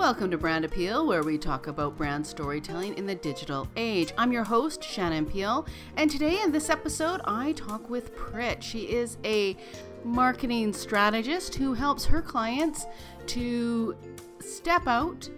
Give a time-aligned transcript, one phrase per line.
[0.00, 4.14] Welcome to Brand Appeal, where we talk about brand storytelling in the digital age.
[4.16, 5.66] I'm your host, Shannon Peel,
[5.98, 8.64] and today in this episode, I talk with Prit.
[8.64, 9.58] She is a
[10.02, 12.86] marketing strategist who helps her clients
[13.26, 13.94] to
[14.40, 15.28] step out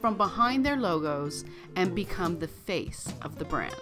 [0.00, 1.44] from behind their logos
[1.76, 3.72] and become the face of the brand.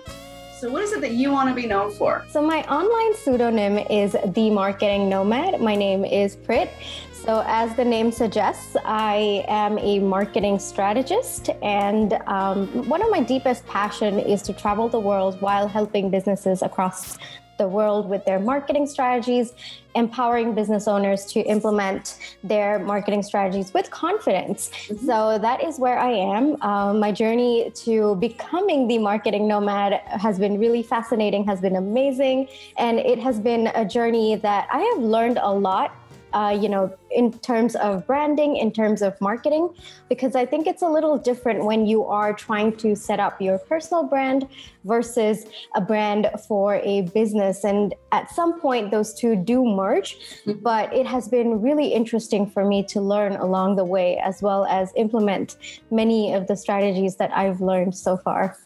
[0.61, 2.27] So, what is it that you want to be known for?
[2.29, 5.59] So, my online pseudonym is The Marketing Nomad.
[5.59, 6.69] My name is Prit.
[7.15, 13.23] So, as the name suggests, I am a marketing strategist, and um, one of my
[13.23, 17.17] deepest passion is to travel the world while helping businesses across
[17.61, 19.53] the world with their marketing strategies,
[19.95, 24.71] empowering business owners to implement their marketing strategies with confidence.
[24.71, 25.07] Mm-hmm.
[25.07, 26.61] So that is where I am.
[26.63, 29.93] Um, my journey to becoming the marketing nomad
[30.27, 34.81] has been really fascinating, has been amazing, and it has been a journey that I
[34.91, 35.95] have learned a lot
[36.33, 39.70] uh, you know, in terms of branding, in terms of marketing,
[40.08, 43.59] because I think it's a little different when you are trying to set up your
[43.59, 44.48] personal brand
[44.84, 47.64] versus a brand for a business.
[47.64, 50.61] And at some point, those two do merge, mm-hmm.
[50.61, 54.65] but it has been really interesting for me to learn along the way, as well
[54.67, 55.56] as implement
[55.91, 58.56] many of the strategies that I've learned so far.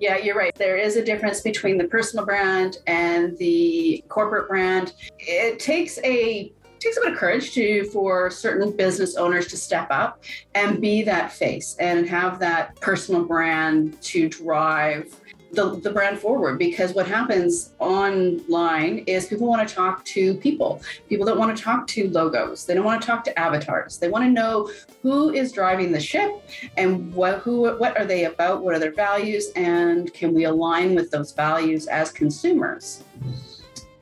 [0.00, 0.54] Yeah, you're right.
[0.54, 4.94] There is a difference between the personal brand and the corporate brand.
[5.18, 6.50] It takes a
[6.80, 11.02] takes a bit of courage to for certain business owners to step up and be
[11.02, 15.14] that face and have that personal brand to drive
[15.52, 16.58] the, the brand forward.
[16.58, 20.80] Because what happens online is people want to talk to people.
[21.08, 22.64] People don't want to talk to logos.
[22.64, 23.98] They don't want to talk to avatars.
[23.98, 24.70] They want to know
[25.02, 26.30] who is driving the ship
[26.76, 28.62] and what who what are they about?
[28.62, 29.50] What are their values?
[29.56, 33.02] And can we align with those values as consumers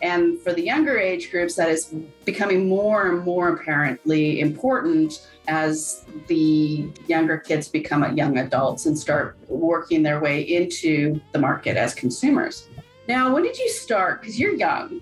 [0.00, 6.04] and for the younger age groups, that is becoming more and more apparently important as
[6.26, 11.94] the younger kids become young adults and start working their way into the market as
[11.94, 12.68] consumers.
[13.08, 14.20] Now, when did you start?
[14.20, 15.00] Because you're young.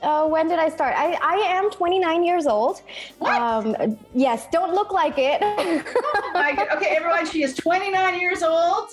[0.00, 0.94] Uh, when did I start?
[0.96, 2.82] I, I am 29 years old.
[3.18, 3.40] What?
[3.40, 5.38] Um, yes, don't look like it.
[5.42, 8.90] oh okay, everyone, she is 29 years old.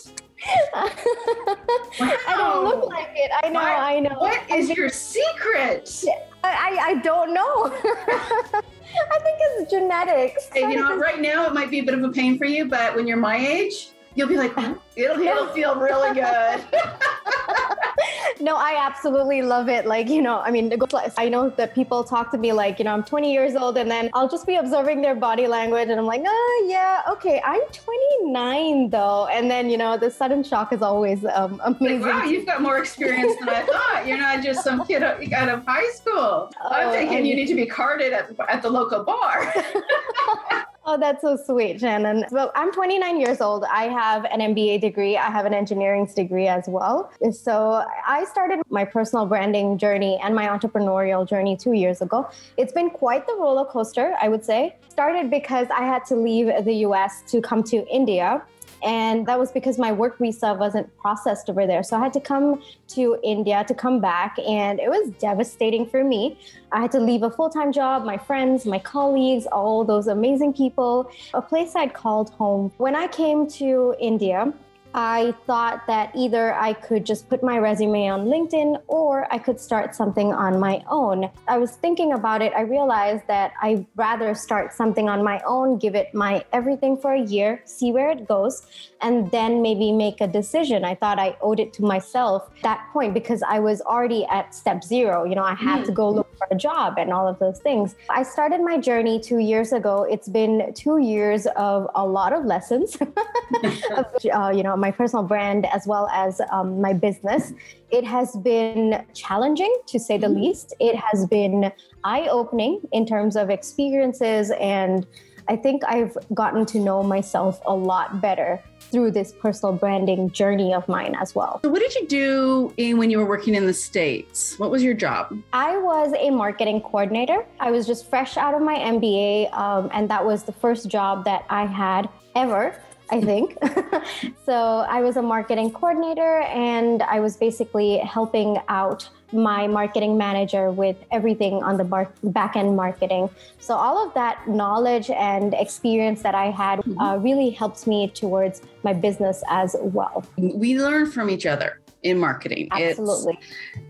[0.74, 0.90] Wow.
[2.00, 3.32] I don't look like it.
[3.44, 3.60] I know.
[3.60, 4.16] What, I know.
[4.18, 6.04] What is your secret?
[6.44, 7.66] I, I don't know.
[7.74, 10.50] I think it's genetics.
[10.52, 12.66] Hey, you know, right now it might be a bit of a pain for you,
[12.66, 16.64] but when you're my age, you'll be like, oh, it'll, it'll feel really good.
[18.42, 19.86] no, I absolutely love it.
[19.86, 20.72] Like, you know, I mean,
[21.18, 23.90] I know that people talk to me like, you know, I'm 20 years old and
[23.90, 27.62] then I'll just be observing their body language and I'm like, oh, yeah, okay, I'm
[27.72, 29.28] 29 though.
[29.28, 32.02] And then, you know, the sudden shock is always um, amazing.
[32.02, 34.08] Like, wow, you've got more experience than I thought.
[34.08, 36.52] You're not just some kid out of high school.
[36.64, 39.54] Oh, I'm thinking you need to be carded at, at the local bar.
[40.94, 42.26] Oh, that's so sweet, Shannon.
[42.32, 43.64] Well, I'm 29 years old.
[43.64, 45.16] I have an MBA degree.
[45.16, 47.14] I have an engineering degree as well.
[47.32, 52.30] So I started my personal branding journey and my entrepreneurial journey two years ago.
[52.58, 54.76] It's been quite the roller coaster, I would say.
[54.90, 58.44] Started because I had to leave the US to come to India
[58.84, 61.84] and that was because my work visa wasn't processed over there.
[61.84, 64.38] So I had to come to India to come back.
[64.40, 66.40] And it was devastating for me.
[66.72, 70.54] I had to leave a full time job, my friends, my colleagues, all those amazing
[70.54, 72.72] people, a place I'd called home.
[72.78, 74.54] When I came to India,
[74.94, 79.60] I thought that either I could just put my resume on LinkedIn or I could
[79.60, 81.30] start something on my own.
[81.48, 82.52] I was thinking about it.
[82.54, 87.14] I realized that I'd rather start something on my own, give it my everything for
[87.14, 88.68] a year, see where it goes,
[89.02, 90.84] and then maybe make a decision.
[90.84, 94.84] I thought I owed it to myself that point because I was already at step
[94.84, 95.24] zero.
[95.24, 97.96] You know, I had to go look for a job and all of those things.
[98.10, 100.04] I started my journey two years ago.
[100.04, 102.98] It's been two years of a lot of lessons,
[104.34, 107.54] uh, you know, my personal brand as well as um, my business.
[107.92, 110.42] It has been challenging to say the mm-hmm.
[110.42, 110.76] least.
[110.80, 111.72] It has been
[112.04, 115.06] eye opening in terms of experiences and
[115.48, 120.74] I think I've gotten to know myself a lot better through this personal branding journey
[120.74, 121.60] of mine as well.
[121.64, 124.58] So, what did you do in, when you were working in the States?
[124.60, 125.38] What was your job?
[125.54, 127.46] I was a marketing coordinator.
[127.60, 131.26] I was just fresh out of my MBA, um, and that was the first job
[131.26, 132.82] that I had ever.
[133.12, 133.58] I think.
[134.46, 140.72] so I was a marketing coordinator and I was basically helping out my marketing manager
[140.72, 143.30] with everything on the bar- back end marketing.
[143.60, 147.00] So all of that knowledge and experience that I had mm-hmm.
[147.00, 150.26] uh, really helped me towards my business as well.
[150.38, 152.68] We learn from each other in marketing.
[152.72, 153.40] Absolutely.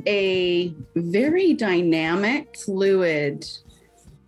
[0.05, 3.45] It's a very dynamic, fluid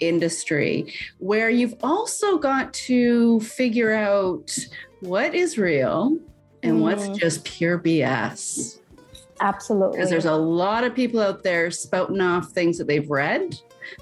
[0.08, 4.56] industry where you've also got to figure out
[5.02, 6.18] what is real
[6.62, 6.82] and mm.
[6.82, 8.80] what's just pure BS.
[9.42, 9.98] Absolutely.
[9.98, 13.60] Because there's a lot of people out there spouting off things that they've read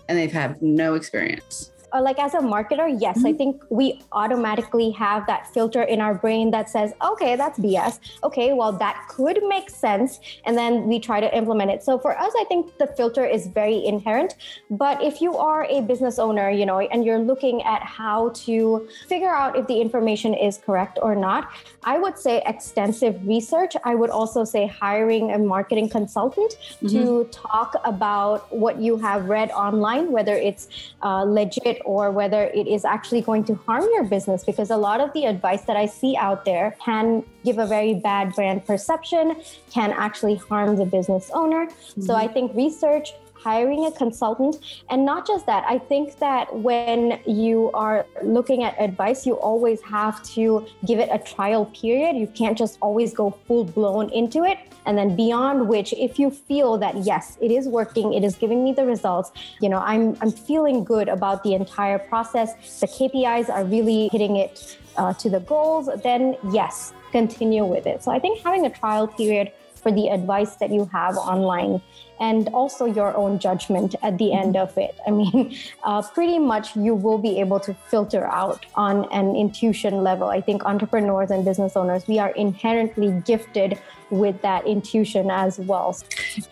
[0.08, 3.28] and they've had no experience uh, like as a marketer, yes, mm-hmm.
[3.28, 8.00] I think we automatically have that filter in our brain that says, okay, that's BS.
[8.24, 10.20] Okay, well, that could make sense.
[10.46, 11.84] And then we try to implement it.
[11.84, 14.36] So for us, I think the filter is very inherent.
[14.70, 18.88] But if you are a business owner, you know, and you're looking at how to
[19.08, 21.52] figure out if the information is correct or not,
[21.84, 23.76] I would say extensive research.
[23.84, 26.88] I would also say hiring a marketing consultant mm-hmm.
[26.88, 30.70] to talk about what you have read online, whether it's
[31.02, 35.00] uh, legit or whether it is actually going to harm your business because a lot
[35.00, 39.36] of the advice that I see out there can give a very bad brand perception,
[39.72, 41.66] can actually harm the business owner.
[41.66, 42.02] Mm-hmm.
[42.02, 44.58] So I think research hiring a consultant.
[44.90, 49.82] And not just that, I think that when you are looking at advice, you always
[49.82, 52.16] have to give it a trial period.
[52.16, 54.60] You can't just always go full blown into it.
[54.86, 58.64] And then beyond which, if you feel that yes, it is working, it is giving
[58.64, 62.80] me the results, you know, I'm I'm feeling good about the entire process.
[62.80, 68.04] The KPIs are really hitting it uh, to the goals, then yes, continue with it.
[68.04, 69.52] So I think having a trial period
[69.82, 71.82] for the advice that you have online
[72.20, 74.96] and also your own judgment at the end of it.
[75.08, 80.04] I mean, uh, pretty much you will be able to filter out on an intuition
[80.04, 80.28] level.
[80.30, 83.80] I think entrepreneurs and business owners, we are inherently gifted
[84.12, 85.98] with that intuition as well.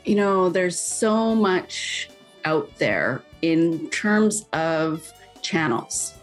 [0.05, 2.09] You know, there's so much
[2.45, 5.11] out there in terms of
[5.41, 6.13] channels.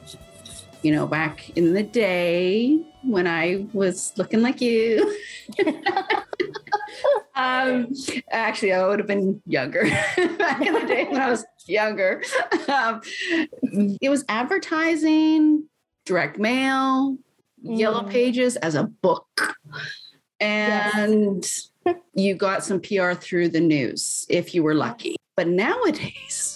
[0.82, 5.16] You know, back in the day when I was looking like you.
[7.34, 7.88] um,
[8.30, 9.82] actually, I would have been younger
[10.38, 12.22] back in the day when I was younger.
[12.68, 13.00] Um,
[14.00, 15.68] it was advertising,
[16.04, 17.16] direct mail,
[17.64, 17.78] mm.
[17.78, 19.56] yellow pages as a book.
[20.40, 21.44] And
[21.84, 21.96] yes.
[22.14, 25.16] you got some PR through the news if you were lucky.
[25.36, 26.55] But nowadays,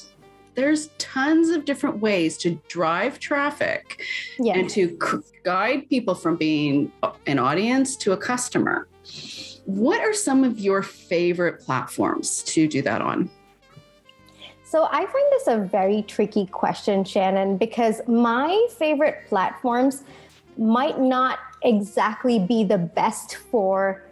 [0.61, 4.03] there's tons of different ways to drive traffic
[4.39, 4.99] and to
[5.43, 6.93] guide people from being
[7.27, 8.87] an audience to a customer.
[9.65, 13.31] What are some of your favorite platforms to do that on?
[14.63, 20.03] So I find this a very tricky question, Shannon, because my favorite platforms
[20.59, 24.05] might not exactly be the best for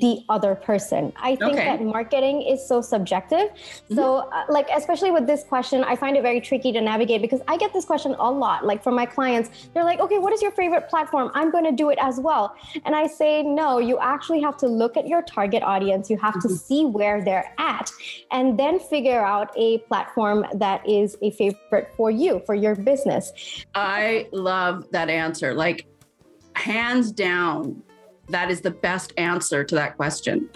[0.00, 1.12] the other person.
[1.16, 1.64] I think okay.
[1.64, 3.48] that marketing is so subjective.
[3.50, 3.94] Mm-hmm.
[3.94, 7.40] So, uh, like, especially with this question, I find it very tricky to navigate because
[7.48, 8.64] I get this question a lot.
[8.64, 11.30] Like, from my clients, they're like, okay, what is your favorite platform?
[11.34, 12.54] I'm going to do it as well.
[12.84, 16.10] And I say, no, you actually have to look at your target audience.
[16.10, 16.48] You have mm-hmm.
[16.48, 17.90] to see where they're at
[18.30, 23.32] and then figure out a platform that is a favorite for you, for your business.
[23.74, 25.54] I love that answer.
[25.54, 25.86] Like,
[26.56, 27.82] hands down,
[28.28, 30.48] that is the best answer to that question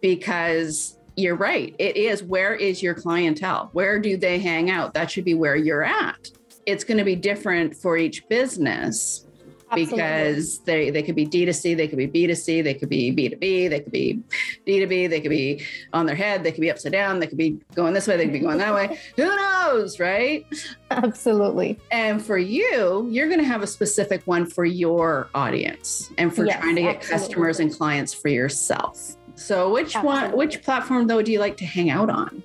[0.00, 1.74] because you're right.
[1.78, 3.70] It is where is your clientele?
[3.72, 4.94] Where do they hang out?
[4.94, 6.30] That should be where you're at.
[6.66, 9.26] It's going to be different for each business
[9.74, 9.96] Absolutely.
[9.96, 13.80] because they they could be D2C, they could be B2C, they could be B2B, they
[13.80, 14.22] could be
[14.66, 17.58] D2B, they could be on their head, they could be upside down, they could be
[17.74, 18.98] going this way, they could be going that way.
[19.16, 20.46] Who knows, right?
[20.90, 21.78] Absolutely.
[21.90, 26.46] And for you, you're going to have a specific one for your audience and for
[26.46, 27.18] yes, trying to get absolutely.
[27.18, 29.16] customers and clients for yourself.
[29.36, 30.28] So which absolutely.
[30.28, 32.42] one which platform though do you like to hang out on?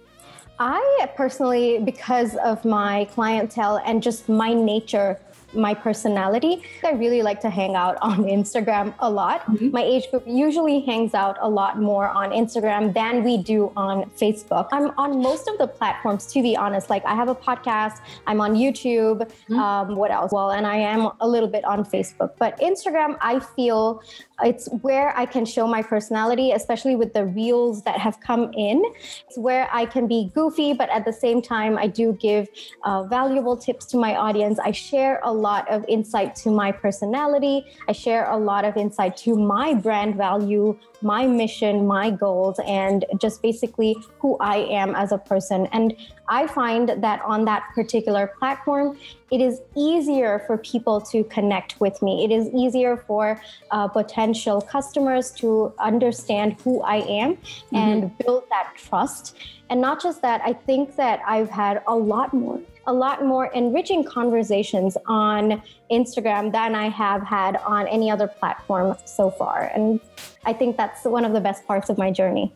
[0.60, 5.18] I personally, because of my clientele and just my nature,
[5.54, 6.64] my personality.
[6.84, 9.46] I really like to hang out on Instagram a lot.
[9.46, 9.72] Mm-hmm.
[9.72, 14.10] My age group usually hangs out a lot more on Instagram than we do on
[14.12, 14.68] Facebook.
[14.72, 16.90] I'm on most of the platforms, to be honest.
[16.90, 19.20] Like I have a podcast, I'm on YouTube.
[19.22, 19.60] Mm-hmm.
[19.60, 20.32] Um, what else?
[20.32, 22.32] Well, and I am a little bit on Facebook.
[22.38, 24.02] But Instagram, I feel
[24.44, 28.84] it's where I can show my personality, especially with the reels that have come in.
[29.28, 32.48] It's where I can be goofy, but at the same time, I do give
[32.84, 34.60] uh, valuable tips to my audience.
[34.60, 37.66] I share a lot of insight to my personality.
[37.88, 43.06] I share a lot of insight to my brand value, my mission, my goals, and
[43.20, 45.68] just basically who I am as a person.
[45.72, 45.96] And
[46.30, 48.98] I find that on that particular platform,
[49.32, 52.24] it is easier for people to connect with me.
[52.24, 57.76] It is easier for uh, potential customers to understand who I am mm-hmm.
[57.76, 59.36] and build that trust.
[59.70, 63.46] And not just that, I think that I've had a lot more a lot more
[63.54, 69.72] enriching conversations on Instagram than I have had on any other platform so far.
[69.76, 70.00] And
[70.44, 72.52] I think that's one of the best parts of my journey.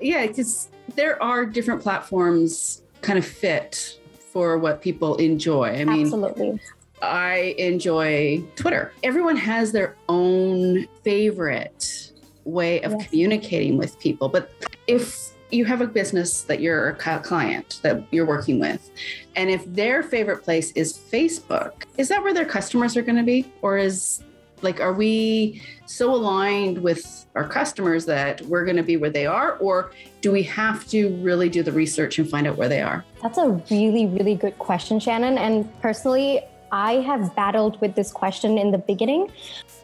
[0.00, 3.98] Yeah, because there are different platforms kind of fit
[4.32, 5.68] for what people enjoy.
[5.68, 6.60] I mean, Absolutely.
[7.02, 8.92] I enjoy Twitter.
[9.02, 12.12] Everyone has their own favorite
[12.44, 13.08] way of Yes.
[13.08, 14.28] communicating with people.
[14.28, 14.50] But
[14.86, 18.90] if you have a business that you're a client that you're working with,
[19.36, 23.22] and if their favorite place is Facebook, is that where their customers are going to
[23.24, 23.52] be?
[23.62, 24.22] Or is
[24.62, 29.26] like, are we so aligned with our customers that we're going to be where they
[29.26, 29.56] are?
[29.56, 33.04] Or do we have to really do the research and find out where they are?
[33.22, 35.38] That's a really, really good question, Shannon.
[35.38, 39.30] And personally, I have battled with this question in the beginning.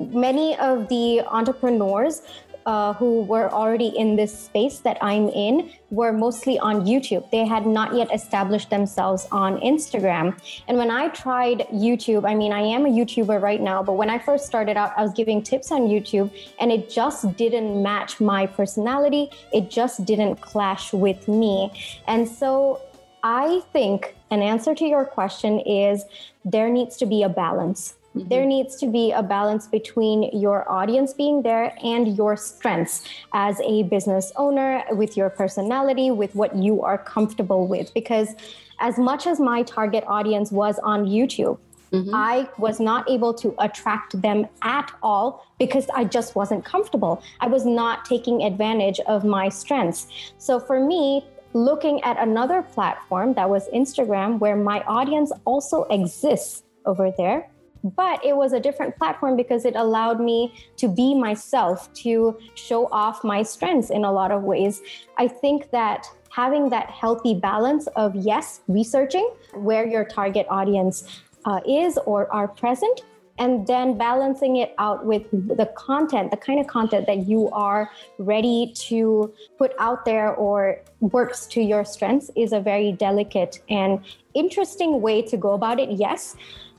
[0.00, 2.23] Many of the entrepreneurs
[2.68, 7.30] uh, who were already in this space that I'm in were mostly on YouTube.
[7.30, 10.38] They had not yet established themselves on Instagram.
[10.68, 14.10] And when I tried YouTube, I mean, I am a YouTuber right now, but when
[14.10, 18.20] I first started out, I was giving tips on YouTube and it just didn't match
[18.20, 19.30] my personality.
[19.50, 21.72] It just didn't clash with me.
[22.06, 22.82] And so
[23.22, 26.04] I think an answer to your question is
[26.44, 27.94] there needs to be a balance.
[28.16, 28.28] Mm-hmm.
[28.28, 33.60] There needs to be a balance between your audience being there and your strengths as
[33.60, 37.92] a business owner, with your personality, with what you are comfortable with.
[37.94, 38.34] Because
[38.80, 41.58] as much as my target audience was on YouTube,
[41.92, 42.14] mm-hmm.
[42.14, 47.22] I was not able to attract them at all because I just wasn't comfortable.
[47.40, 50.06] I was not taking advantage of my strengths.
[50.38, 56.62] So for me, looking at another platform that was Instagram, where my audience also exists
[56.86, 57.50] over there,
[57.82, 62.87] but it was a different platform because it allowed me to be myself, to show
[62.92, 64.82] off my strengths in a lot of ways.
[65.16, 71.61] I think that having that healthy balance of yes, researching where your target audience uh,
[71.66, 73.02] is or are present,
[73.38, 77.90] and then balancing it out with the content, the kind of content that you are
[78.18, 84.00] ready to put out there or works to your strengths is a very delicate and
[84.35, 86.35] interesting way to go about it, yes.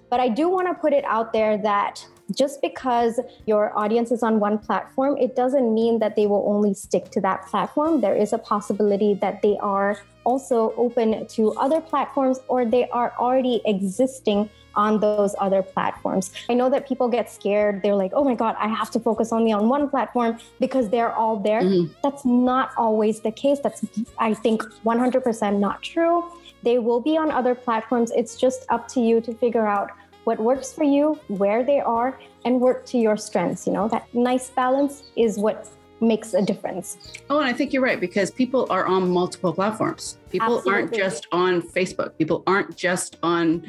[0.10, 4.22] But I do want to put it out there that just because your audience is
[4.22, 8.02] on one platform, it doesn't mean that they will only stick to that platform.
[8.02, 13.14] There is a possibility that they are also open to other platforms or they are
[13.18, 16.32] already existing on those other platforms.
[16.48, 17.82] I know that people get scared.
[17.82, 21.12] They're like, oh my God, I have to focus only on one platform because they're
[21.12, 21.62] all there.
[21.62, 21.90] Mhm.
[22.04, 23.60] That's not always the case.
[23.60, 23.84] That's,
[24.20, 26.24] I think, 100% not true.
[26.62, 28.12] They will be on other platforms.
[28.16, 29.90] It's just up to you to figure out
[30.30, 32.10] what works for you, where they are,
[32.46, 33.66] and work to your strengths.
[33.66, 35.68] You know, that nice balance is what
[36.02, 36.98] makes a difference.
[37.32, 40.20] Oh, and I think you're right because people are on multiple platforms.
[40.30, 42.16] People aren't just on Facebook.
[42.20, 43.66] People aren't just on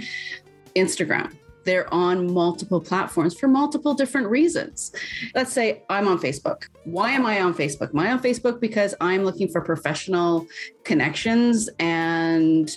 [0.77, 1.33] Instagram.
[1.65, 4.93] They're on multiple platforms for multiple different reasons.
[5.35, 6.65] Let's say I'm on Facebook.
[6.85, 7.91] Why am I on Facebook?
[7.91, 10.47] Am I on Facebook because I'm looking for professional
[10.85, 12.77] connections and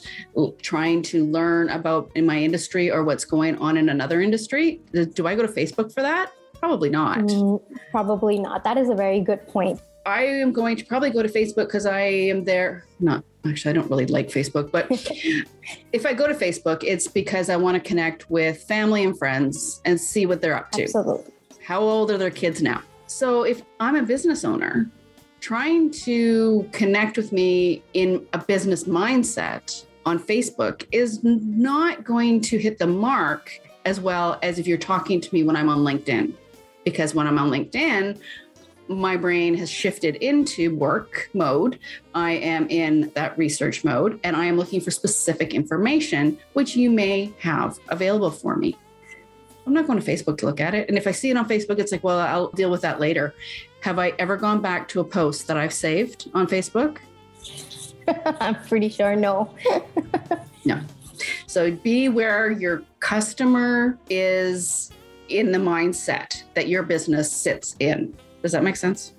[0.62, 4.82] trying to learn about in my industry or what's going on in another industry?
[4.92, 6.32] Do I go to Facebook for that?
[6.60, 7.20] Probably not.
[7.20, 7.62] Mm,
[7.92, 8.64] probably not.
[8.64, 9.80] That is a very good point.
[10.06, 12.86] I am going to probably go to Facebook because I am there.
[13.00, 14.88] Not actually, I don't really like Facebook, but
[15.94, 19.82] if I go to Facebook, it's because I want to connect with family and friends
[19.86, 20.84] and see what they're up to.
[20.84, 21.32] Absolutely.
[21.64, 22.82] How old are their kids now?
[23.08, 24.90] So if I'm a business owner,
[25.40, 32.58] trying to connect with me in a business mindset on Facebook is not going to
[32.58, 36.34] hit the mark as well as if you're talking to me when I'm on LinkedIn.
[36.84, 38.20] Because when I'm on LinkedIn,
[38.94, 41.80] my brain has shifted into work mode.
[42.14, 46.90] I am in that research mode and I am looking for specific information, which you
[46.90, 48.78] may have available for me.
[49.66, 50.90] I'm not going to Facebook to look at it.
[50.90, 53.34] And if I see it on Facebook, it's like, well, I'll deal with that later.
[53.82, 56.98] Have I ever gone back to a post that I've saved on Facebook?
[58.40, 59.54] I'm pretty sure no.
[60.66, 60.80] No.
[61.46, 64.92] So be where your customer is
[65.30, 68.16] in the mindset that your business sits in.
[68.44, 69.14] Does that make sense?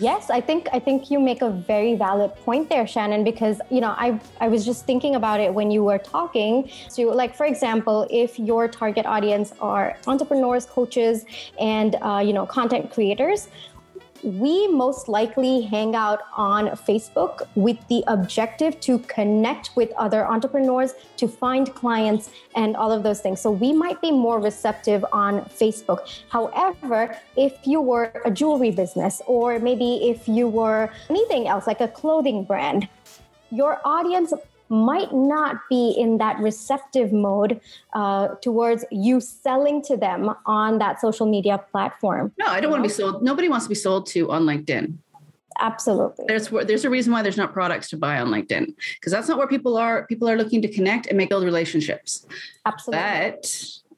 [0.00, 3.22] Yes, I think I think you make a very valid point there, Shannon.
[3.22, 6.68] Because you know, I I was just thinking about it when you were talking.
[6.88, 11.24] So, like for example, if your target audience are entrepreneurs, coaches,
[11.60, 13.46] and uh, you know, content creators,
[14.24, 20.94] we most likely hang out on Facebook with the objective to connect with other entrepreneurs,
[21.18, 23.40] to find clients, and all of those things.
[23.40, 26.08] So we might be more receptive on Facebook.
[26.30, 31.80] However, if you were a jewelry business, or maybe if you were anything else like
[31.80, 32.88] a clothing brand,
[33.50, 34.32] your audience
[34.68, 37.60] might not be in that receptive mode
[37.92, 42.32] uh, towards you selling to them on that social media platform.
[42.38, 43.22] No, I don't want to be sold.
[43.22, 44.94] Nobody wants to be sold to on LinkedIn.
[45.60, 46.24] Absolutely.
[46.26, 49.38] There's there's a reason why there's not products to buy on LinkedIn because that's not
[49.38, 50.06] where people are.
[50.06, 52.26] People are looking to connect and make build relationships.
[52.66, 53.02] Absolutely.
[53.02, 53.42] But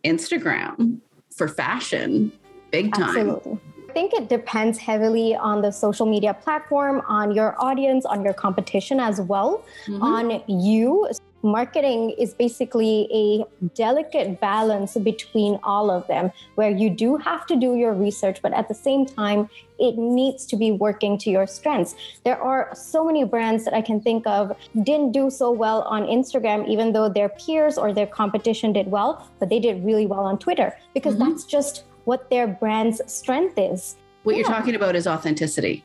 [0.05, 1.01] Instagram
[1.35, 2.33] for fashion,
[2.71, 3.31] big time.
[3.31, 3.59] Absolutely.
[3.97, 8.35] I think it depends heavily on the social media platform, on your audience, on your
[8.35, 10.03] competition as well, Mhm.
[10.03, 11.09] on you.
[11.43, 17.57] Marketing is basically a delicate balance between all of them, where you do have to
[17.57, 19.49] do your research, but at the same time,
[19.79, 21.95] it needs to be working to your strengths.
[22.23, 26.07] There are so many brands that I can think of didn't do so well on
[26.07, 30.27] Instagram, even though their peers or their competition did well, but they did really well
[30.31, 31.21] on Twitter because Mhm.
[31.21, 33.97] that's just what their brand's strength is.
[34.23, 35.85] What you're talking about is authenticity.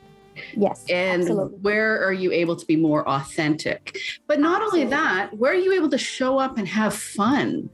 [0.56, 1.58] Yes, and absolutely.
[1.58, 3.98] where are you able to be more authentic?
[4.26, 7.68] But not only that where are you able to show up and have fun?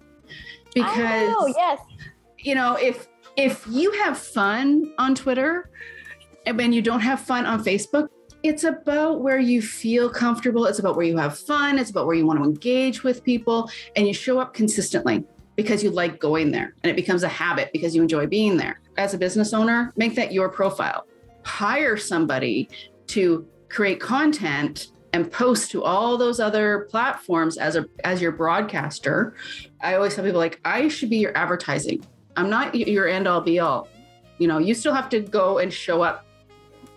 [0.75, 1.81] Because oh yes,
[2.39, 5.71] you know if if you have fun on twitter
[6.45, 8.09] and when you don't have fun on facebook
[8.43, 10.65] it's about where you feel comfortable.
[10.67, 11.77] It's about where you have fun.
[11.77, 15.25] It's about where you want to engage with people and you show up consistently
[15.59, 18.79] because you like going there and it becomes a habit because you enjoy being there.
[18.97, 21.05] As a business owner make that your profile.
[21.45, 22.69] Hire somebody
[23.09, 29.35] to create content and post to all those other platforms as a as your broadcaster.
[29.81, 32.07] I always tell people like i should be your advertising.
[32.37, 33.89] I'm not your end all be all
[34.39, 36.25] you know you still have to go and show up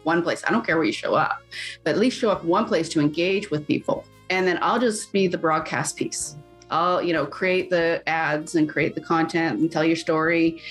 [0.03, 0.43] one place.
[0.47, 1.41] I don't care where you show up
[1.83, 4.05] but at least show up one place to engage with people.
[4.29, 6.35] And then i'll just be the broadcast piece
[6.71, 10.61] i'll you know create the ads and create the content and tell your story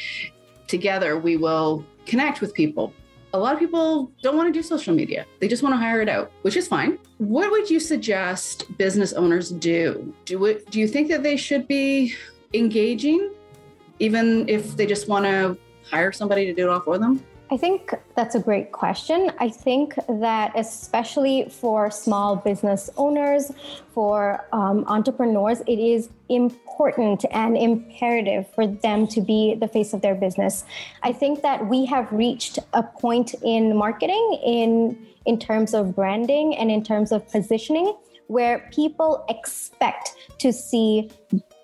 [0.66, 2.92] together we will connect with people
[3.32, 5.24] a lot of people don't want to do social media.
[5.38, 6.98] They just want to hire it out, which is fine.
[7.18, 10.12] What would you suggest business owners do?
[10.24, 12.14] Do it do you think that they should be
[12.54, 13.32] engaging
[13.98, 15.56] even if they just want to
[15.88, 17.24] hire somebody to do it all for them?
[17.52, 19.32] I think that's a great question.
[19.40, 23.50] I think that especially for small business owners,
[23.92, 30.00] for um, entrepreneurs, it is important and imperative for them to be the face of
[30.00, 30.64] their business.
[31.02, 36.56] I think that we have reached a point in marketing, in in terms of branding
[36.56, 37.94] and in terms of positioning,
[38.28, 41.10] where people expect to see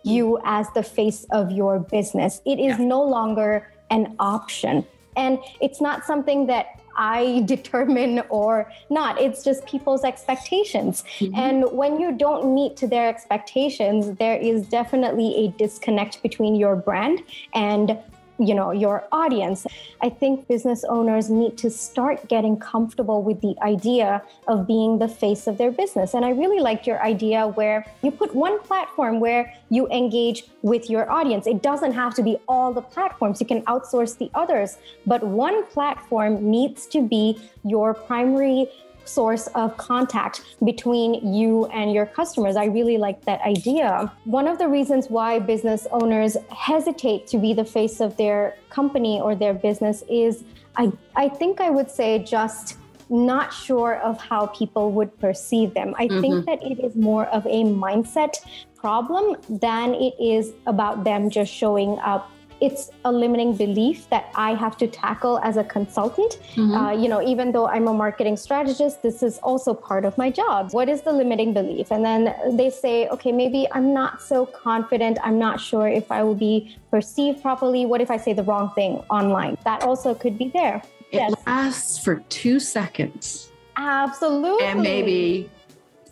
[0.05, 2.43] you as the face of your business.
[2.45, 2.85] It is Yeah.
[2.87, 4.85] no longer an option.
[5.17, 9.21] And it's not something that I determine or not.
[9.21, 11.05] It's just people's expectations.
[11.19, 11.35] Mm-hmm.
[11.35, 16.77] And when you don't meet to their expectations, there is definitely a disconnect between your
[16.77, 17.23] brand
[17.55, 17.99] and
[18.39, 19.67] you know your audience.
[20.03, 25.09] I think business owners need to start getting comfortable with the idea of being the
[25.09, 26.15] face of their business.
[26.15, 30.89] And i really liked your idea where you put one platform where you engage with
[30.91, 31.47] your audience.
[31.47, 33.41] It doesn't have to be all the platforms.
[33.41, 34.79] You can outsource the others.
[35.07, 38.69] But one platform needs to be your primary
[39.07, 42.57] source of contact between you and your customers.
[42.57, 44.13] I really like that idea.
[44.25, 49.21] One of the reasons why business owners hesitate to be the face of their company
[49.21, 50.45] or their business is
[50.77, 52.77] I, I think I would say just
[53.09, 55.95] not sure of how people would perceive them.
[55.97, 56.45] I think mm-hmm.
[56.47, 58.35] that it is more of a mindset
[58.75, 64.55] problem than it is about them just showing up it's a limiting belief that I
[64.55, 66.39] have to tackle as a consultant.
[66.59, 70.31] Uh, you know, even though I'm a marketing strategist, this is also part of my
[70.31, 70.73] job.
[70.73, 71.91] What is the limiting belief?
[71.93, 75.19] And then they say, okay, maybe I'm not so confident.
[75.23, 77.85] I'm not sure if I will be perceived properly.
[77.87, 79.59] What if I say the wrong thing online?
[79.65, 80.83] That also could be there.
[81.13, 81.35] It Yes.
[81.47, 84.67] lasts for two seconds, Absolutely.
[84.67, 85.49] and maybe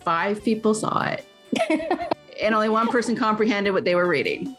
[0.03, 1.25] five people saw it,
[2.41, 4.55] and only one person comprehended what they were reading.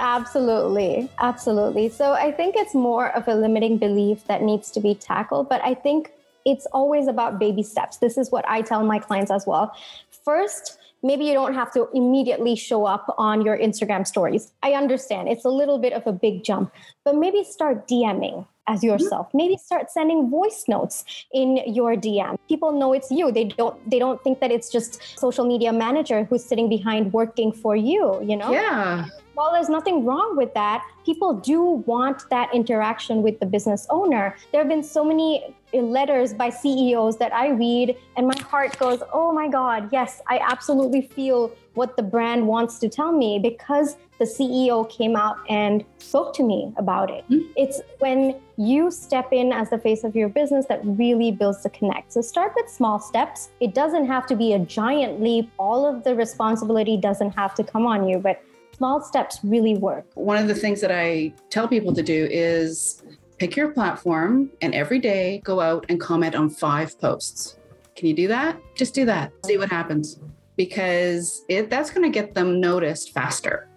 [0.00, 1.10] Absolutely.
[1.18, 1.90] Absolutely.
[1.90, 5.62] So I think it's more of a limiting belief that needs to be tackled, but
[5.62, 6.12] I think
[6.46, 7.98] it's always about baby steps.
[7.98, 9.76] This is what I tell my clients as well.
[10.24, 14.52] First, maybe you don't have to immediately show up on your Instagram stories.
[14.62, 16.72] I understand it's a little bit of a big jump,
[17.04, 18.88] but maybe start DMing as mm-hmm.
[18.88, 19.28] yourself.
[19.34, 22.38] Maybe start sending voice notes in your DM.
[22.48, 23.30] People know it's you.
[23.30, 27.52] They don't they don't think that it's just social media manager who's sitting behind working
[27.52, 28.50] for you, you know?
[28.50, 29.06] Yeah.
[29.40, 34.36] While there's nothing wrong with that, people do want that interaction with the business owner.
[34.52, 39.02] There have been so many letters by CEOs that I read, and my heart goes,
[39.14, 43.96] Oh my God, yes, I absolutely feel what the brand wants to tell me because
[44.18, 47.24] the CEO came out and spoke to me about it.
[47.30, 47.48] Mm.
[47.56, 51.70] It's when you step in as the face of your business that really builds the
[51.70, 52.12] connect.
[52.12, 53.48] So start with small steps.
[53.60, 57.64] It doesn't have to be a giant leap, all of the responsibility doesn't have to
[57.64, 58.42] come on you, but
[58.80, 60.06] small steps really work.
[60.14, 63.02] one of the things that I tell people to do is
[63.36, 67.58] pick your platform and every day go out and comment on five posts.
[67.94, 68.58] Can you do that?
[68.74, 69.32] Just do that.
[69.44, 70.18] See what happens
[70.56, 73.68] because it, that's going to get them noticed faster.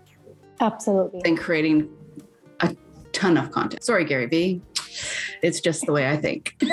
[0.61, 1.19] Absolutely.
[1.21, 1.89] Than creating
[2.61, 2.73] a
[3.11, 3.83] ton of content.
[3.83, 4.61] Sorry, Gary Vee.
[5.41, 6.55] It's just the way I think.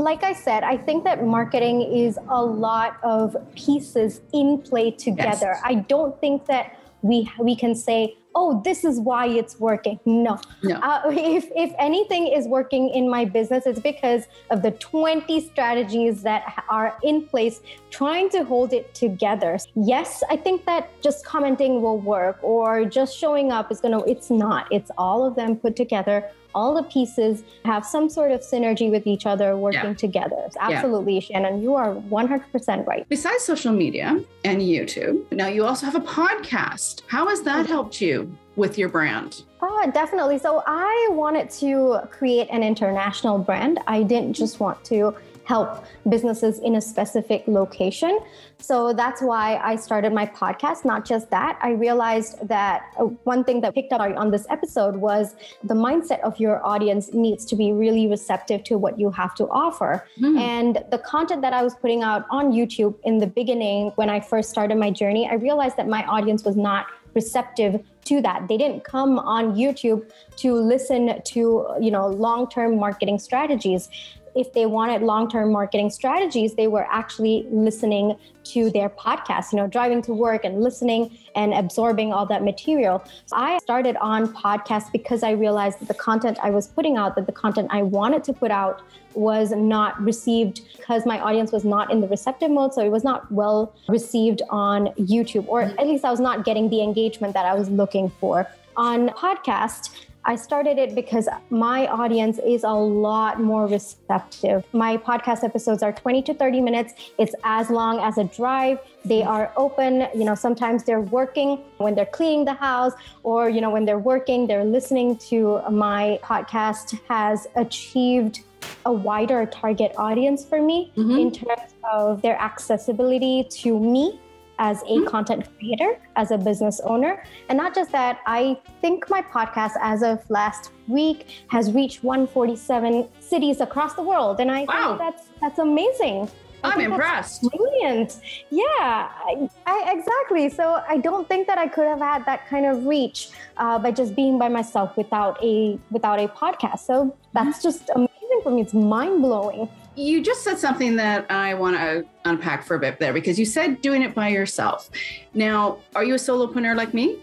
[0.00, 5.52] like I said, I think that marketing is a lot of pieces in play together.
[5.54, 5.62] Yes.
[5.64, 10.38] I don't think that we we can say oh this is why it's working no,
[10.62, 10.76] no.
[10.76, 16.22] Uh, if, if anything is working in my business it's because of the 20 strategies
[16.22, 17.60] that are in place
[17.90, 23.16] trying to hold it together yes i think that just commenting will work or just
[23.16, 27.42] showing up is gonna it's not it's all of them put together all the pieces
[27.64, 29.94] have some sort of synergy with each other working yeah.
[29.94, 30.48] together.
[30.58, 31.20] Absolutely, yeah.
[31.20, 33.08] Shannon, you are 100% right.
[33.08, 37.02] Besides social media and YouTube, now you also have a podcast.
[37.06, 37.72] How has that mm-hmm.
[37.72, 39.44] helped you with your brand?
[39.62, 40.38] Oh, definitely.
[40.38, 43.78] So I wanted to create an international brand.
[43.86, 45.14] I didn't just want to
[45.52, 48.14] help businesses in a specific location.
[48.58, 50.84] So that's why I started my podcast.
[50.84, 54.94] Not just that, I realized that uh, one thing that picked up on this episode
[55.08, 55.34] was
[55.72, 59.44] the mindset of your audience needs to be really receptive to what you have to
[59.64, 59.92] offer.
[60.20, 60.38] Mm.
[60.38, 64.20] And the content that I was putting out on YouTube in the beginning, when I
[64.20, 68.56] first started my journey, I realized that my audience was not receptive to that they
[68.56, 70.00] didn't come on youtube
[70.36, 71.40] to listen to
[71.80, 73.88] you know long-term marketing strategies
[74.34, 79.66] if they wanted long-term marketing strategies they were actually listening to their podcast you know
[79.66, 83.02] driving to work and listening and absorbing all that material.
[83.26, 87.14] So i started on podcast because i realized that the content i was putting out
[87.16, 88.82] that the content i wanted to put out
[89.14, 92.72] was not received because my audience was not in the receptive mode.
[92.74, 96.70] So it was not well received on youtube or at least i was not getting
[96.70, 98.46] the engagement that i was looking for.
[98.76, 99.90] On podcast
[100.24, 104.64] I started it because my audience is a lot more receptive.
[104.72, 106.94] My podcast episodes are 20 to 30 minutes.
[107.18, 108.78] It's as long as a drive.
[109.04, 113.60] They are open, you know, sometimes they're working when they're cleaning the house or, you
[113.60, 118.40] know, when they're working, they're listening to my podcast has achieved
[118.84, 121.18] a wider target audience for me mm-hmm.
[121.18, 124.20] in terms of their accessibility to me
[124.60, 125.08] as a mm-hmm.
[125.08, 127.24] content creator, as a business owner.
[127.48, 133.08] And not just that, I think my podcast as of last week has reached 147
[133.18, 134.38] cities across the world.
[134.38, 134.98] And I wow.
[134.98, 136.30] think that's that's amazing.
[136.62, 137.42] I am impressed.
[137.50, 138.20] Brilliant.
[138.50, 140.50] Yeah, I, I, exactly.
[140.50, 143.92] So I don't think that I could have had that kind of reach uh, by
[143.92, 146.80] just being by myself without a without a podcast.
[146.80, 147.68] So that's mm-hmm.
[147.68, 148.60] just amazing for me.
[148.60, 152.98] It's mind blowing you just said something that I want to unpack for a bit
[152.98, 154.90] there because you said doing it by yourself.
[155.34, 157.18] Now, are you a solopreneur like me?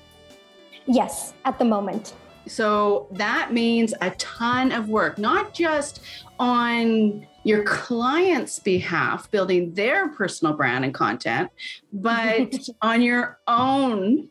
[0.85, 2.13] Yes, at the moment.
[2.47, 6.01] So that means a ton of work, not just
[6.39, 11.49] on your client's behalf, building their personal brand and content,
[11.93, 14.29] but on your own.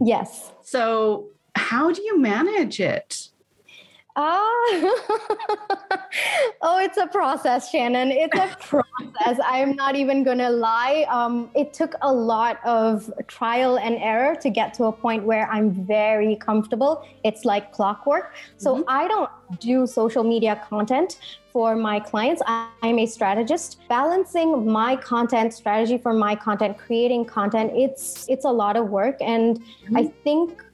[0.00, 0.52] Yes.
[0.62, 3.30] So, how do you manage it?
[4.20, 4.42] Ah,
[6.62, 8.10] oh, it's a process, Shannon.
[8.10, 9.38] It's a process.
[9.44, 11.06] I'm not even going to lie.
[11.08, 15.48] Um, it took a lot of trial and error to get to a point where
[15.48, 17.06] I'm very comfortable.
[17.22, 18.34] It's like clockwork.
[18.56, 18.82] So mm-hmm.
[18.88, 21.20] I don't do social media content
[21.52, 22.42] for my clients.
[22.46, 23.78] I'm a strategist.
[23.88, 29.16] Balancing my content strategy for my content, creating content, it's it's a lot of work.
[29.20, 29.96] And mm-hmm.
[29.96, 30.64] I think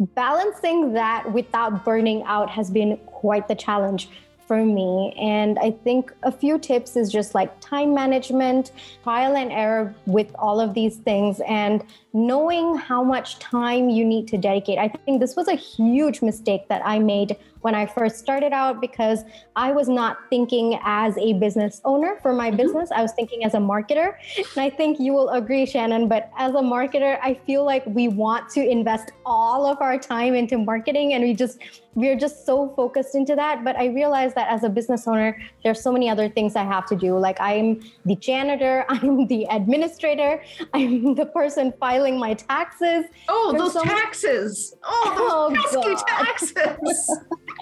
[0.00, 4.08] balancing that without burning out has been quite the challenge
[4.46, 5.12] for me.
[5.18, 10.32] And I think a few tips is just like time management, trial and error with
[10.38, 11.82] all of these things, and
[12.16, 14.78] knowing how much time you need to dedicate.
[14.78, 18.80] I think this was a huge mistake that I made when I first started out
[18.80, 19.22] because
[19.54, 22.56] I was not thinking as a business owner for my mm-hmm.
[22.56, 22.90] business.
[22.90, 24.14] I was thinking as a marketer.
[24.38, 28.08] And I think you will agree, Shannon, but as a marketer, I feel like we
[28.08, 31.58] want to invest all of our time into marketing and we just
[31.96, 35.82] we're just so focused into that but i realized that as a business owner there's
[35.82, 40.42] so many other things i have to do like i'm the janitor i'm the administrator
[40.74, 45.82] i'm the person filing my taxes oh there's those so taxes many- oh those oh,
[45.82, 47.10] pesky taxes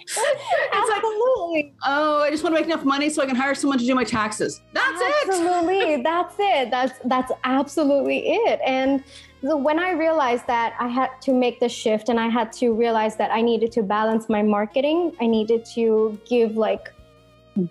[0.72, 1.62] Absolutely.
[1.62, 3.86] Like, oh, I just want to make enough money so I can hire someone to
[3.86, 4.60] do my taxes.
[4.72, 5.78] That's absolutely.
[5.78, 6.00] it.
[6.00, 6.02] Absolutely.
[6.02, 6.70] That's it.
[6.70, 8.60] That's that's absolutely it.
[8.66, 9.02] And
[9.42, 12.72] so when I realized that I had to make the shift and I had to
[12.72, 16.92] realize that I needed to balance my marketing, I needed to give like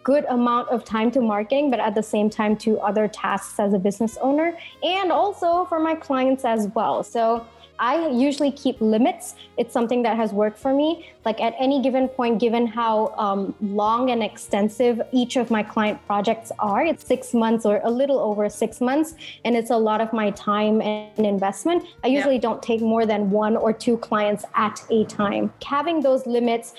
[0.04, 3.74] good amount of time to marketing but at the same time to other tasks as
[3.74, 7.04] a business owner and also for my clients as well.
[7.04, 7.46] So
[7.80, 9.36] I usually keep limits.
[9.58, 11.10] It's something that has worked for me.
[11.26, 16.00] Like at any given point, given how um, long and extensive each of my client
[16.06, 20.02] projects are, it's six months or a little over six months, and it's a lot
[20.02, 21.86] of my time and investment.
[22.04, 22.42] I usually yeah.
[22.42, 25.52] don't take more than one or two clients at a time.
[25.64, 26.74] Having those limits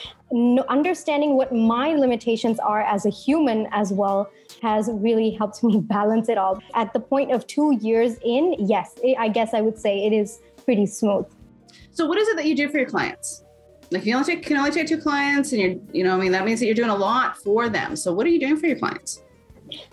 [0.69, 4.31] understanding what my limitations are as a human as well
[4.63, 6.61] has really helped me balance it all.
[6.75, 10.41] At the point of two years in, yes, I guess I would say it is
[10.65, 11.27] pretty smooth.
[11.93, 13.45] So, what is it that you do for your clients?
[13.91, 16.33] Like, you only take, can only take two clients, and you're, you know, I mean,
[16.33, 17.97] that means that you're doing a lot for them.
[17.97, 19.23] So, what are you doing for your clients?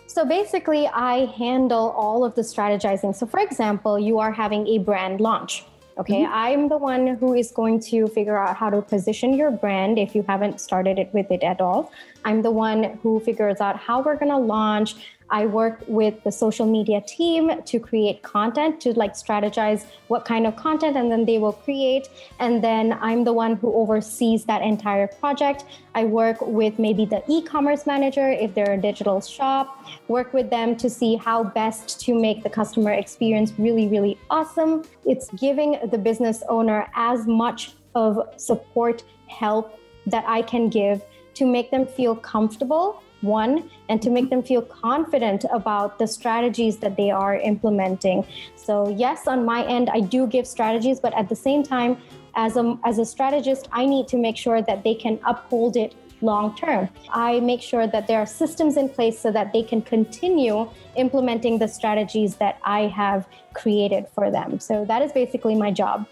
[0.06, 3.14] So basically, I handle all of the strategizing.
[3.14, 5.64] So, for example, you are having a brand launch.
[5.98, 6.32] Okay, mm-hmm.
[6.34, 10.14] I'm the one who is going to figure out how to position your brand if
[10.14, 11.92] you haven't started it with it at all.
[12.24, 14.96] I'm the one who figures out how we're going to launch,
[15.32, 20.46] I work with the social media team to create content, to like strategize what kind
[20.46, 22.08] of content, and then they will create.
[22.38, 25.64] And then I'm the one who oversees that entire project.
[25.94, 30.50] I work with maybe the e commerce manager if they're a digital shop, work with
[30.50, 34.84] them to see how best to make the customer experience really, really awesome.
[35.06, 41.02] It's giving the business owner as much of support, help that I can give
[41.34, 46.78] to make them feel comfortable one and to make them feel confident about the strategies
[46.78, 48.26] that they are implementing.
[48.56, 51.96] So yes on my end i do give strategies but at the same time
[52.34, 55.94] as a as a strategist i need to make sure that they can uphold it
[56.22, 56.88] long term.
[57.10, 61.58] I make sure that there are systems in place so that they can continue implementing
[61.58, 64.60] the strategies that i have created for them.
[64.60, 66.06] So that is basically my job.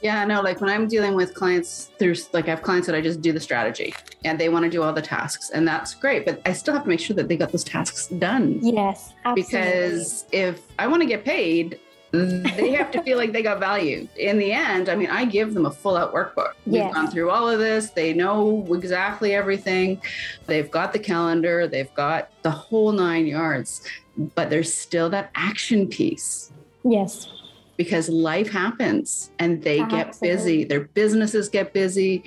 [0.00, 3.00] Yeah, no, like when I'm dealing with clients, there's like I have clients that I
[3.00, 6.24] just do the strategy and they want to do all the tasks, and that's great.
[6.24, 8.58] But I still have to make sure that they got those tasks done.
[8.62, 9.42] Yes, absolutely.
[9.42, 11.78] Because if I want to get paid,
[12.12, 14.06] they have to feel like they got value.
[14.16, 16.52] In the end, I mean, I give them a full out workbook.
[16.66, 17.90] We've gone through all of this.
[17.90, 20.02] They know exactly everything.
[20.46, 23.88] They've got the calendar, they've got the whole nine yards,
[24.34, 26.52] but there's still that action piece.
[26.84, 27.28] Yes
[27.76, 29.98] because life happens and they Absolutely.
[29.98, 30.64] get busy.
[30.64, 32.22] Their businesses get busy,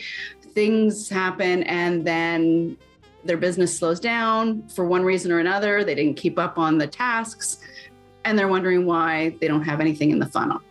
[0.56, 2.78] things happen, and then
[3.24, 5.84] their business slows down for one reason or another.
[5.84, 7.60] They didn't keep up on the tasks,
[8.24, 10.62] and they're wondering why they don't have anything in the funnel.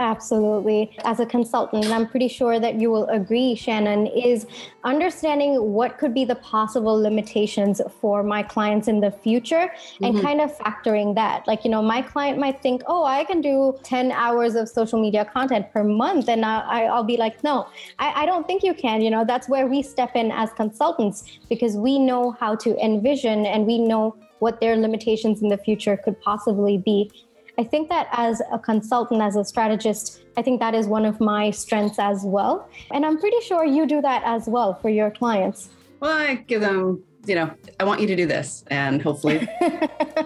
[0.00, 0.96] Absolutely.
[1.04, 4.46] As a consultant, I'm pretty sure that you will agree, Shannon, is
[4.84, 10.24] understanding what could be the possible limitations for my clients in the future and mm-hmm.
[10.24, 11.48] kind of factoring that.
[11.48, 15.00] Like, you know, my client might think, oh, I can do 10 hours of social
[15.00, 16.28] media content per month.
[16.28, 17.66] And I, will be like, no,
[17.98, 19.00] I, I don't think you can.
[19.00, 23.46] You know, that's where we step in as consultants because we know how to envision
[23.46, 27.10] and we know what their limitations in the future could possibly be
[27.58, 31.20] I think that as a consultant, as a strategist, I think that is one of
[31.20, 32.68] my strengths as well.
[32.92, 35.70] And I'm pretty sure you do that as well for your clients.
[35.98, 39.48] Well, I give them, you know, I want you to do this, and hopefully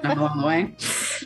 [0.05, 0.77] I'm along the way.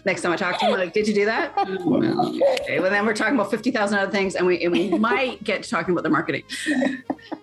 [0.04, 1.56] Next time I talk to them, like, did you do that?
[1.84, 2.78] well, okay.
[2.78, 5.68] Well, then we're talking about 50,000 other things, and we, and we might get to
[5.68, 6.44] talking about the marketing.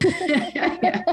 [0.02, 1.04] yeah.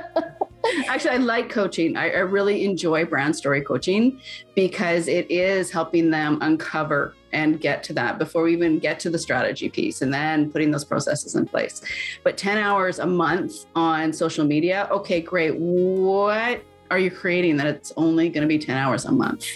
[0.86, 1.96] Actually, I like coaching.
[1.96, 4.20] I, I, really enjoy brand story coaching
[4.54, 9.10] because it is helping them uncover and get to that before we even get to
[9.10, 11.82] the strategy piece and then putting those processes in place.
[12.24, 15.56] But 10 hours a month on social media, okay, great.
[15.56, 19.46] What are you creating that it's only going to be 10 hours a month?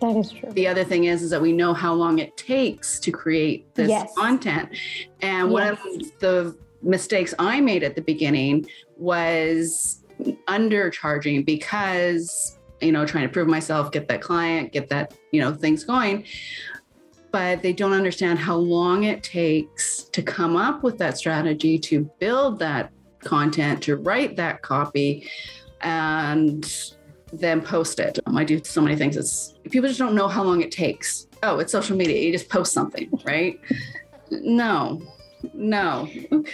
[0.00, 0.50] That is true.
[0.52, 3.88] The other thing is, is that we know how long it takes to create this
[3.88, 4.12] yes.
[4.16, 4.70] content.
[5.20, 5.52] And yes.
[5.52, 5.78] one of
[6.20, 10.02] the mistakes I made at the beginning was
[10.48, 15.54] undercharging because you know trying to prove myself get that client get that you know
[15.54, 16.24] things going
[17.32, 22.10] but they don't understand how long it takes to come up with that strategy, to
[22.18, 25.28] build that content, to write that copy,
[25.82, 26.92] and
[27.32, 28.18] then post it.
[28.26, 29.16] Um, I do so many things.
[29.16, 31.26] It's people just don't know how long it takes.
[31.42, 32.20] Oh, it's social media.
[32.20, 33.60] You just post something, right?
[34.30, 35.00] no,
[35.54, 36.08] no.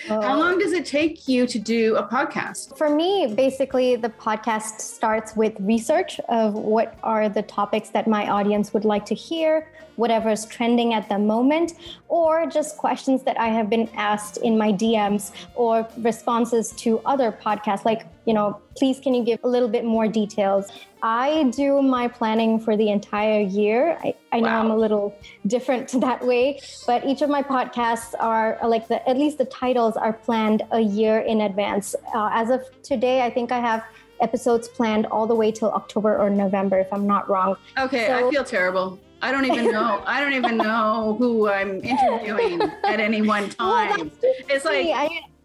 [0.09, 2.77] How long does it take you to do a podcast?
[2.79, 8.29] For me, basically, the podcast starts with research of what are the topics that my
[8.29, 11.75] audience would like to hear, whatever's trending at the moment,
[12.09, 17.33] or just questions that I have been asked in my DMs or responses to other
[17.33, 17.85] podcasts.
[17.85, 20.71] Like, you know, please can you give a little bit more details?
[21.03, 23.99] I do my planning for the entire year.
[24.03, 24.61] I, I know wow.
[24.61, 25.15] I'm a little
[25.47, 29.97] different that way, but each of my podcasts are like the, at least the titles
[29.97, 31.95] are planned a year in advance.
[32.15, 33.85] Uh, as of today, I think I have
[34.21, 37.57] episodes planned all the way till October or November, if I'm not wrong.
[37.79, 40.02] Okay, so, I feel terrible I don't even know.
[40.07, 44.11] I don't even know who I'm interviewing at any one time.
[44.22, 44.87] It's like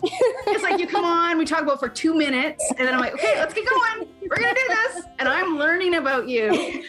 [0.04, 3.14] it's like you come on, we talk about for two minutes, and then I'm like,
[3.14, 4.08] okay, let's get going.
[4.22, 6.86] We're gonna do this, and I'm learning about you.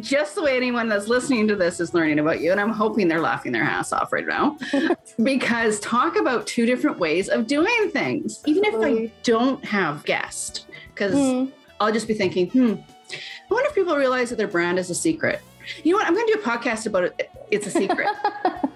[0.00, 2.50] Just the way anyone that's listening to this is learning about you.
[2.50, 4.56] And I'm hoping they're laughing their ass off right now.
[5.22, 8.42] because talk about two different ways of doing things.
[8.46, 11.52] Even if I don't have guests, because mm.
[11.78, 12.74] I'll just be thinking, hmm,
[13.12, 15.42] I wonder if people realize that their brand is a secret.
[15.82, 16.06] You know what?
[16.06, 17.30] I'm going to do a podcast about it.
[17.50, 18.08] It's a secret.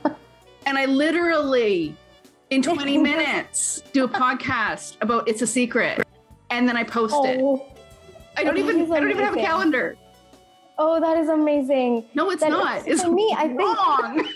[0.67, 1.97] and I literally,
[2.51, 6.07] in 20 minutes, do a podcast about it's a secret.
[6.51, 7.79] And then I post oh, it.
[8.37, 9.97] I don't even I don't even have a calendar.
[10.79, 12.05] Oh, that is amazing.
[12.15, 12.87] No, it's that not.
[12.87, 13.35] It's for me.
[13.37, 14.17] I think wrong.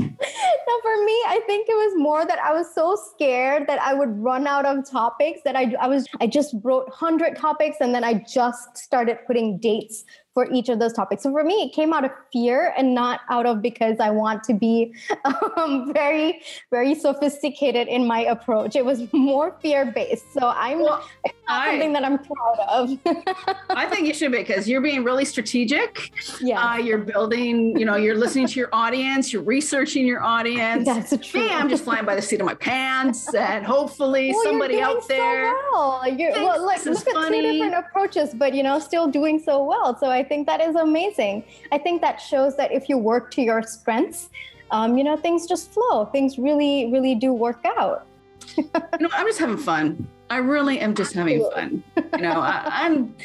[0.00, 3.92] no, for me, I think it was more that I was so scared that I
[3.92, 7.94] would run out of topics that I I was I just wrote hundred topics and
[7.94, 10.04] then I just started putting dates
[10.40, 11.22] for each of those topics.
[11.22, 14.42] So for me, it came out of fear and not out of because I want
[14.44, 14.94] to be
[15.56, 18.74] um, very, very sophisticated in my approach.
[18.74, 20.32] It was more fear based.
[20.32, 21.06] So I'm well,
[21.46, 22.98] I, something that I'm proud of.
[23.70, 26.10] I think you should be because you're being really strategic.
[26.40, 26.58] Yeah.
[26.62, 30.86] Uh, you're building, you know, you're listening to your audience, you're researching your audience.
[30.86, 31.50] That's true.
[31.50, 35.50] I'm just flying by the seat of my pants and hopefully well, somebody out there.
[35.50, 36.08] So well.
[36.08, 37.42] You're, well, like, look at funny.
[37.42, 39.98] two different approaches, but you know, still doing so well.
[39.98, 41.42] So I I think that is amazing.
[41.72, 44.30] I think that shows that if you work to your strengths,
[44.70, 46.04] um, you know, things just flow.
[46.06, 48.06] Things really, really do work out.
[48.56, 48.64] you
[49.00, 50.06] know, I'm just having fun.
[50.30, 51.82] I really am just having fun.
[51.96, 53.16] You know, I, I'm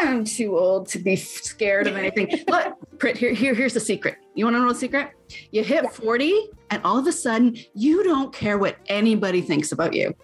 [0.00, 2.42] I'm too old to be scared of anything.
[2.48, 4.16] Look, Prit, here, here, here's the secret.
[4.34, 5.10] You want to know the secret?
[5.52, 5.90] You hit yeah.
[5.90, 10.14] 40, and all of a sudden, you don't care what anybody thinks about you.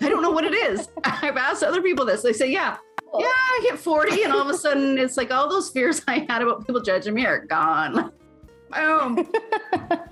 [0.00, 0.88] I don't know what it is.
[1.04, 2.22] I've asked other people this.
[2.22, 2.76] They say, yeah,
[3.20, 6.26] yeah, I hit 40 and all of a sudden it's like all those fears I
[6.28, 8.12] had about people judging me are gone.
[8.70, 9.28] Boom.
[9.72, 10.04] Oh.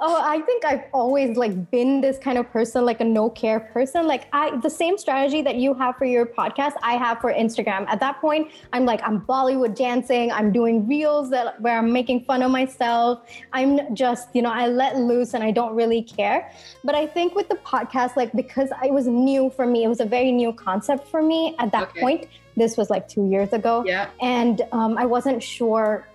[0.00, 3.60] oh i think i've always like been this kind of person like a no care
[3.60, 4.06] person.
[4.06, 7.86] Like i the same strategy that you have for your podcast i have for instagram.
[7.88, 10.30] At that point i'm like i'm bollywood dancing.
[10.32, 13.28] I'm doing reels that where i'm making fun of myself.
[13.52, 16.50] I'm just you know i let loose and i don't really care.
[16.84, 20.00] But i think with the podcast like because it was new for me it was
[20.00, 22.00] a very new concept for me at that okay.
[22.00, 22.26] point.
[22.56, 23.84] This was like two years ago.
[23.86, 24.08] Yeah.
[24.20, 26.06] And um, i wasn't sure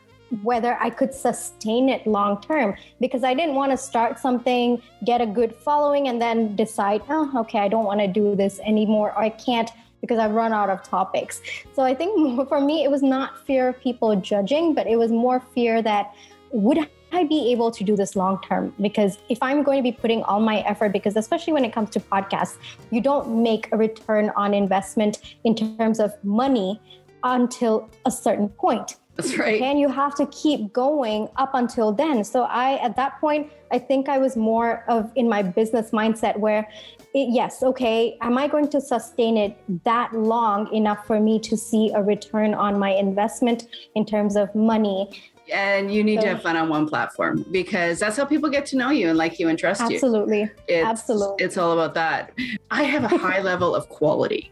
[0.44, 5.22] whether I could sustain it long term because I didn't want to start something, get
[5.22, 9.10] a good following, and then decide, oh, okay, I don't want to do this anymore,
[9.10, 11.42] or I can't because I've run out of topics.
[11.74, 15.12] So I think for me, it was not fear of people judging, but it was
[15.12, 16.14] more fear that
[16.52, 18.74] would I be able to do this long term?
[18.80, 21.90] Because if I'm going to be putting all my effort, because especially when it comes
[21.92, 22.58] to podcasts,
[22.90, 26.80] you don't make a return on investment in terms of money
[27.24, 28.96] until a certain point.
[29.16, 29.62] That's right.
[29.62, 32.24] And you have to keep going up until then.
[32.24, 36.38] So I, at that point, I think I was more of in my business mindset
[36.38, 36.68] where,
[37.14, 41.58] it, yes, okay, am I going to sustain it that long enough for me to
[41.58, 45.10] see a return on my investment in terms of money?
[45.52, 48.66] and you need so, to have fun on one platform because that's how people get
[48.68, 50.42] to know you and like you and trust absolutely.
[50.42, 50.50] you.
[50.70, 50.82] Absolutely.
[50.82, 51.46] Absolutely.
[51.46, 52.32] It's all about that.
[52.70, 54.52] I have a high level of quality.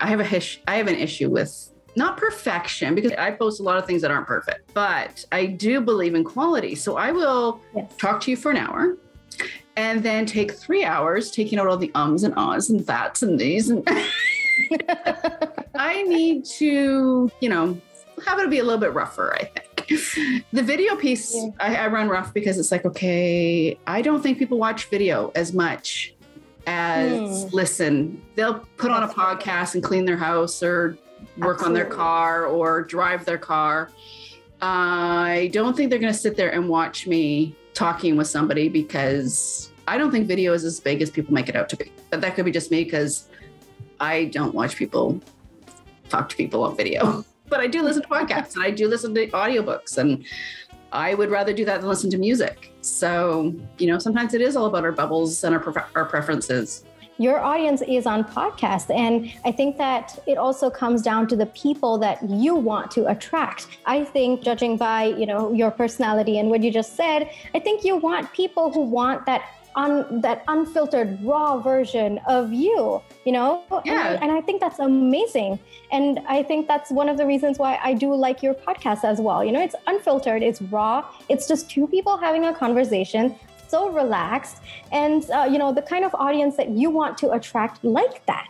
[0.00, 3.62] I have a hish, I have an issue with not perfection because I post a
[3.62, 6.74] lot of things that aren't perfect, but I do believe in quality.
[6.74, 7.92] So I will yes.
[7.96, 8.96] talk to you for an hour
[9.76, 13.38] and then take three hours taking out all the ums and ahs and that's and
[13.38, 13.70] these.
[13.70, 13.86] And
[15.74, 17.80] I need to, you know,
[18.26, 19.66] have it be a little bit rougher, I think.
[20.52, 21.48] The video piece, yeah.
[21.58, 25.52] I, I run rough because it's like, okay, I don't think people watch video as
[25.52, 26.14] much
[26.66, 27.52] as mm.
[27.52, 28.22] listen.
[28.36, 30.96] They'll put on a podcast and clean their house or
[31.36, 31.66] work Absolutely.
[31.66, 33.90] on their car or drive their car.
[34.62, 39.72] I don't think they're going to sit there and watch me talking with somebody because
[39.88, 41.90] I don't think video is as big as people make it out to be.
[42.10, 43.28] But that could be just me because
[43.98, 45.20] I don't watch people
[46.08, 47.24] talk to people on video.
[47.50, 50.24] But I do listen to podcasts and I do listen to audiobooks and
[50.92, 52.72] I would rather do that than listen to music.
[52.80, 56.84] So, you know, sometimes it is all about our bubbles and our, our preferences
[57.20, 58.88] your audience is on podcast.
[59.04, 63.06] And i think that it also comes down to the people that you want to
[63.06, 63.66] attract.
[63.84, 67.84] I think judging by you know your personality and what you just said i think
[67.84, 69.42] you want people who want that
[69.76, 73.62] on that unfiltered raw version of you you know?
[73.84, 74.14] Yeah.
[74.14, 75.58] And, and I think that's amazing.
[75.92, 79.20] And i think that's one of the reasons why i do like your podcast as
[79.20, 79.44] well.
[79.44, 80.94] You know it's unfiltered it's raw
[81.28, 83.34] it's just two people having a conversation
[83.70, 84.58] so relaxed
[84.92, 88.48] and uh, you know the kind of audience that you want to attract like that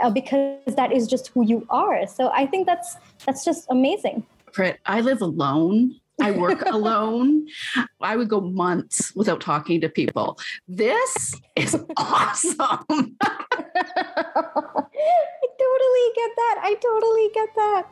[0.00, 4.24] uh, because that is just who you are so i think that's that's just amazing
[4.52, 6.00] Prit, I live alone.
[6.20, 7.46] I work alone.
[8.00, 10.38] I would go months without talking to people.
[10.66, 12.56] This is awesome.
[12.60, 13.06] I
[15.60, 16.56] totally get that.
[16.62, 17.86] I totally get that.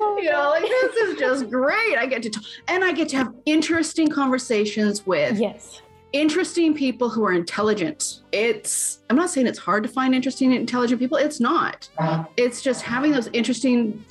[0.00, 1.96] Oh, you know, like this is just great.
[1.96, 7.08] I get to talk and I get to have interesting conversations with yes interesting people
[7.10, 8.22] who are intelligent.
[8.32, 11.18] It's, I'm not saying it's hard to find interesting, intelligent people.
[11.18, 11.88] It's not.
[12.36, 14.04] It's just having those interesting,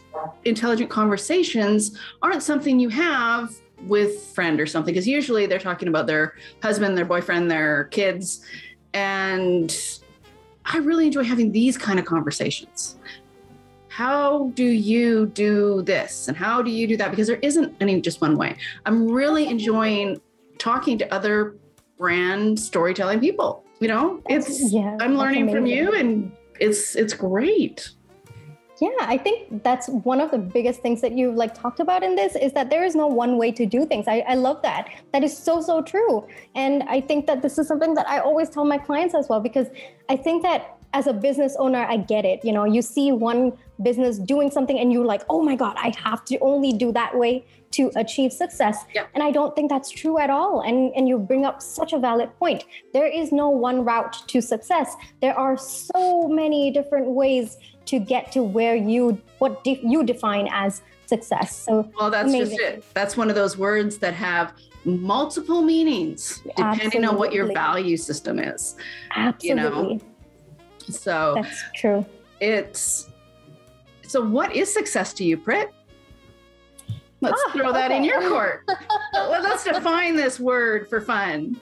[0.46, 6.08] intelligent conversations aren't something you have with friend or something because usually they're talking about
[6.08, 6.34] their
[6.64, 8.44] husband their boyfriend their kids
[8.96, 10.00] and
[10.66, 12.98] i really enjoy having these kind of conversations
[13.88, 18.02] how do you do this and how do you do that because there isn't any
[18.02, 20.20] just one way i'm really enjoying
[20.58, 21.56] talking to other
[21.98, 23.64] brand storytelling people.
[23.80, 27.92] You know, it's yeah, I'm learning from you and it's it's great.
[28.80, 32.16] Yeah, I think that's one of the biggest things that you've like talked about in
[32.16, 34.08] this is that there is no one way to do things.
[34.08, 34.90] I, I love that.
[35.14, 36.28] That is so, so true.
[36.54, 39.40] And I think that this is something that I always tell my clients as well,
[39.40, 39.68] because
[40.10, 42.46] I think that as a business owner, I get it.
[42.46, 45.92] You know, you see one business doing something and you're like, oh my God, I
[45.98, 48.86] have to only do that way to achieve success.
[48.96, 49.10] Yep.
[49.14, 50.62] And I don't think that's true at all.
[50.62, 52.66] And, and you bring up such a valid point.
[52.94, 54.96] There is no one route to success.
[55.22, 60.48] There are so many different ways to get to where you what de- you define
[60.52, 61.56] as success.
[61.56, 62.58] So well, that's amazing.
[62.58, 62.84] just it.
[62.94, 64.54] That's one of those words that have
[64.86, 67.06] multiple meanings depending Absolutely.
[67.08, 68.76] on what your value system is.
[69.16, 69.48] Absolutely.
[69.48, 70.00] You know?
[70.90, 72.06] So that's true.
[72.40, 73.10] It's
[74.04, 75.74] so what is success to you, Prit?
[77.20, 77.98] Let's ah, throw that okay.
[77.98, 78.64] in your court.
[79.14, 81.60] Let's define this word for fun.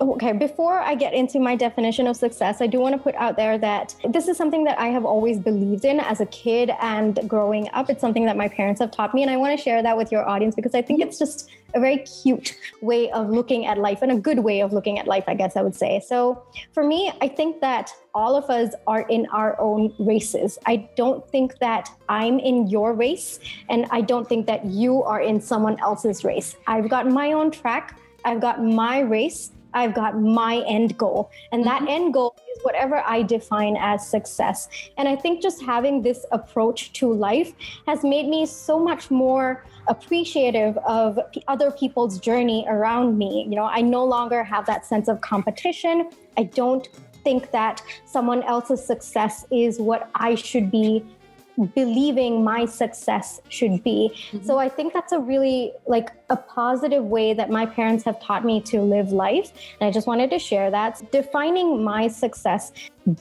[0.00, 3.36] Okay, before I get into my definition of success, I do want to put out
[3.36, 7.18] there that this is something that I have always believed in as a kid and
[7.26, 7.88] growing up.
[7.88, 10.12] It's something that my parents have taught me, and I want to share that with
[10.12, 14.02] your audience because I think it's just a very cute way of looking at life
[14.02, 16.02] and a good way of looking at life, I guess I would say.
[16.06, 16.42] So
[16.72, 20.58] for me, I think that all of us are in our own races.
[20.66, 25.20] I don't think that I'm in your race, and I don't think that you are
[25.20, 26.56] in someone else's race.
[26.66, 29.52] I've got my own track, I've got my race.
[29.74, 31.30] I've got my end goal.
[31.50, 31.88] And that mm-hmm.
[31.88, 34.68] end goal is whatever I define as success.
[34.98, 37.52] And I think just having this approach to life
[37.86, 41.18] has made me so much more appreciative of
[41.48, 43.46] other people's journey around me.
[43.48, 46.10] You know, I no longer have that sense of competition.
[46.36, 46.88] I don't
[47.24, 51.04] think that someone else's success is what I should be
[51.74, 54.10] believing my success should be.
[54.30, 54.46] Mm-hmm.
[54.46, 58.44] So I think that's a really like a positive way that my parents have taught
[58.44, 59.52] me to live life.
[59.80, 61.02] And I just wanted to share that.
[61.12, 62.72] Defining my success,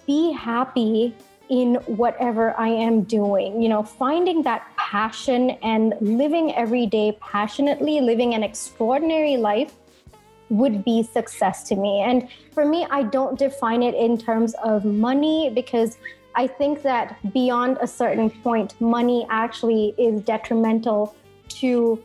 [0.07, 1.15] be happy
[1.51, 3.61] in whatever I am doing.
[3.61, 9.73] You know, finding that passion and living every day passionately, living an extraordinary life
[10.49, 12.01] would be success to me.
[12.01, 15.97] And for me, I don't define it in terms of money because
[16.35, 21.13] I think that beyond a certain point, money actually is detrimental
[21.59, 22.01] to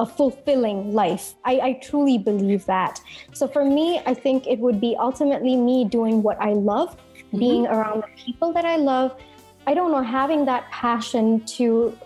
[0.00, 1.34] a fulfilling life.
[1.44, 3.00] I, I, truly believe that.
[3.34, 6.96] So for me, I think it would be ultimately me doing what I love,
[7.30, 7.38] mm-hmm.
[7.38, 9.18] being around the people that I love.
[9.66, 11.96] I don't know, having that passion to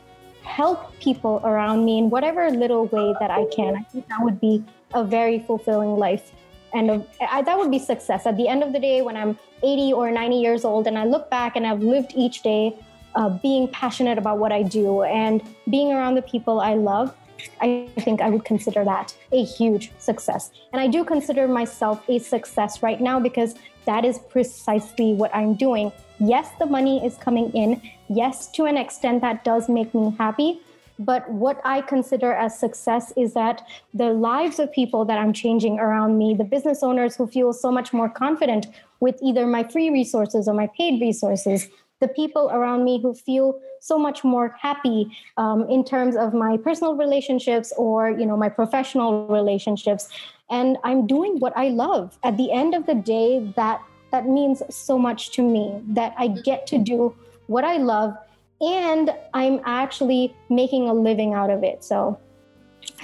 [0.42, 3.76] help people around me in whatever little way that I can.
[3.76, 4.64] I think that would be
[4.94, 6.32] a very fulfilling life
[6.74, 10.10] and that would be success at the end of the day when i'm 80 or
[10.10, 12.76] 90 years old and i look back and i've lived each day
[13.14, 17.14] uh, being passionate about what i do and being around the people i love
[17.60, 20.50] i think i would consider that a huge success.
[20.72, 23.54] And i do consider myself a success right now because
[23.86, 25.92] that is precisely what i'm doing.
[26.18, 27.80] Yes the money is coming in.
[28.08, 30.60] Yes to an extent that does make me happy.
[30.98, 35.80] But what I consider as success is that the lives of people that I'm changing
[35.80, 38.66] around me, the business owners who feel so much more confident
[39.00, 41.68] with either my free resources or my paid resources,
[42.00, 46.56] the people around me who feel so much more happy um, in terms of my
[46.56, 50.08] personal relationships or you know my professional relationships
[50.50, 53.80] and i'm doing what i love at the end of the day that
[54.10, 57.14] that means so much to me that i get to do
[57.46, 58.16] what i love
[58.60, 61.84] and I'm actually making a living out of it.
[61.84, 62.18] So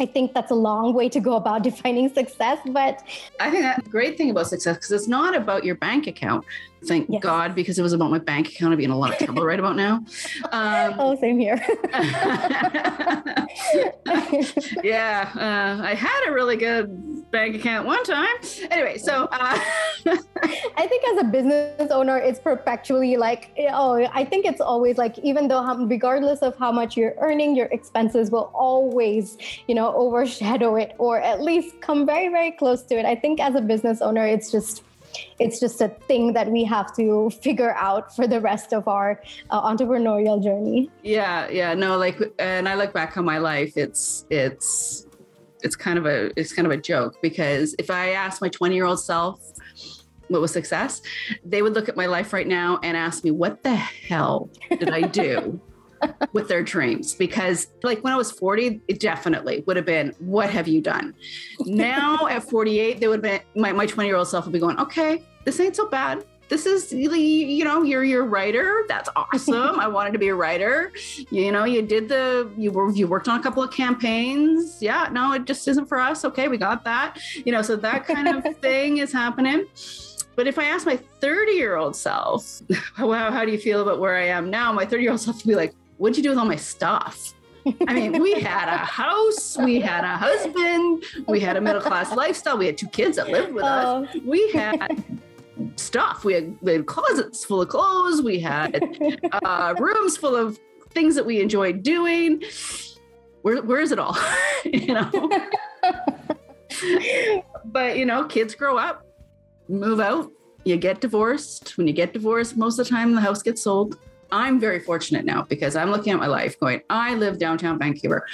[0.01, 3.03] I think that's a long way to go about defining success, but
[3.39, 6.45] I think that's a great thing about success because it's not about your bank account.
[6.87, 7.23] Thank yes.
[7.23, 8.73] God, because it was about my bank account.
[8.73, 9.97] I'd be in a lot of trouble right about now.
[10.51, 11.57] Um, oh, same here.
[14.83, 18.35] yeah, uh, I had a really good bank account one time.
[18.71, 19.59] Anyway, so uh,
[20.77, 25.19] I think as a business owner, it's perpetually like, oh, I think it's always like,
[25.21, 30.77] even though, regardless of how much you're earning, your expenses will always, you know, overshadow
[30.77, 33.05] it or at least come very, very close to it.
[33.05, 34.83] I think as a business owner, it's just,
[35.39, 39.23] it's just a thing that we have to figure out for the rest of our
[39.51, 40.91] uh, entrepreneurial journey.
[41.03, 45.07] Yeah, yeah, no, like, and I look back on my life, it's, it's,
[45.63, 48.75] it's kind of a it's kind of a joke because if I ask my 20
[48.75, 49.41] year old self
[50.29, 51.03] what was success,
[51.45, 54.91] they would look at my life right now and ask me, what the hell did
[54.91, 55.61] I do?
[56.33, 60.49] with their dreams because like when I was 40, it definitely would have been, what
[60.49, 61.15] have you done?
[61.67, 64.59] Now at 48, they would have been my, my 20 year old self would be
[64.59, 69.81] going, okay, this ain't so bad this is you know you're your writer that's awesome
[69.81, 70.93] i wanted to be a writer
[71.31, 75.09] you know you did the you were you worked on a couple of campaigns yeah
[75.13, 78.29] no it just isn't for us okay we got that you know so that kind
[78.29, 79.65] of thing is happening
[80.37, 82.63] but if I ask my 30 year old self,
[82.95, 84.73] how, how do you feel about where I am now?
[84.73, 87.35] My 30 year old self would be like, what'd you do with all my stuff?
[87.87, 92.17] I mean, we had a house, we had a husband, we had a middle class
[92.17, 94.09] lifestyle, we had two kids that lived with us.
[94.15, 94.21] Oh.
[94.25, 95.05] We had
[95.77, 96.25] stuff.
[96.25, 98.23] We had, we had closets full of clothes.
[98.23, 98.83] We had
[99.45, 100.59] uh, rooms full of
[100.91, 102.43] things that we enjoyed doing.
[103.43, 104.17] Where, where is it all?
[104.65, 105.11] you know?
[107.65, 109.07] but, you know, kids grow up,
[109.69, 110.31] move out,
[110.65, 111.77] you get divorced.
[111.79, 113.99] When you get divorced, most of the time the house gets sold.
[114.33, 118.27] I'm very fortunate now because I'm looking at my life going, I live downtown Vancouver.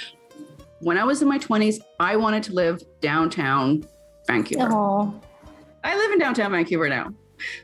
[0.79, 3.83] When I was in my 20s, I wanted to live downtown
[4.27, 4.69] Vancouver.
[4.69, 5.21] Aww.
[5.87, 7.13] I live in downtown Vancouver now.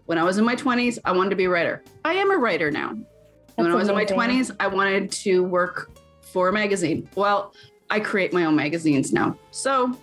[0.06, 1.84] When I was in my 20s, I wanted to be a writer.
[2.06, 2.94] I am a writer now.
[2.94, 4.14] That's when I was amazing.
[4.14, 7.10] in my 20s, I wanted to work for a magazine.
[7.16, 7.54] Well,
[7.90, 9.38] I create my own magazines now.
[9.52, 10.00] So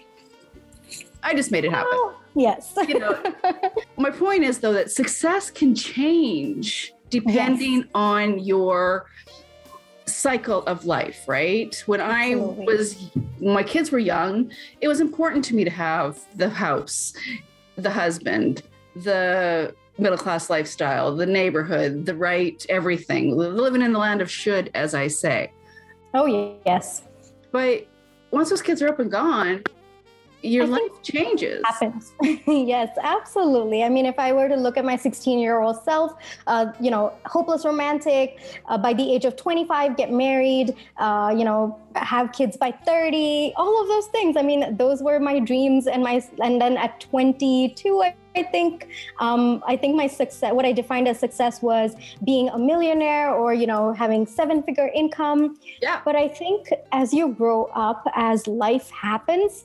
[1.22, 1.92] I just made it happen.
[1.94, 2.74] Oh, yes.
[2.86, 3.18] you know,
[3.96, 7.86] my point is, though, that success can change depending yes.
[7.94, 9.06] on your
[10.04, 11.82] cycle of life, right?
[11.86, 12.64] When Absolutely.
[12.64, 14.52] I was, when my kids were young,
[14.82, 17.14] it was important to me to have the house,
[17.82, 18.62] the husband,
[18.96, 24.70] the middle class lifestyle, the neighborhood, the right everything, living in the land of should,
[24.74, 25.52] as I say.
[26.14, 26.26] Oh,
[26.66, 27.02] yes.
[27.52, 27.86] But
[28.30, 29.62] once those kids are up and gone,
[30.43, 31.62] your I life changes.
[31.64, 32.12] Happens.
[32.47, 33.82] yes, absolutely.
[33.82, 36.12] I mean, if I were to look at my 16 year old self,
[36.47, 41.45] uh, you know, hopeless romantic, uh, by the age of 25, get married, uh, you
[41.45, 44.36] know, have kids by 30, all of those things.
[44.36, 45.86] I mean, those were my dreams.
[45.86, 48.88] And my, and then at 22, I I think
[49.18, 53.53] um, I think my success, what I defined as success, was being a millionaire or
[53.55, 55.59] you know having seven figure income.
[55.82, 56.01] Yeah.
[56.05, 59.64] But I think as you grow up, as life happens,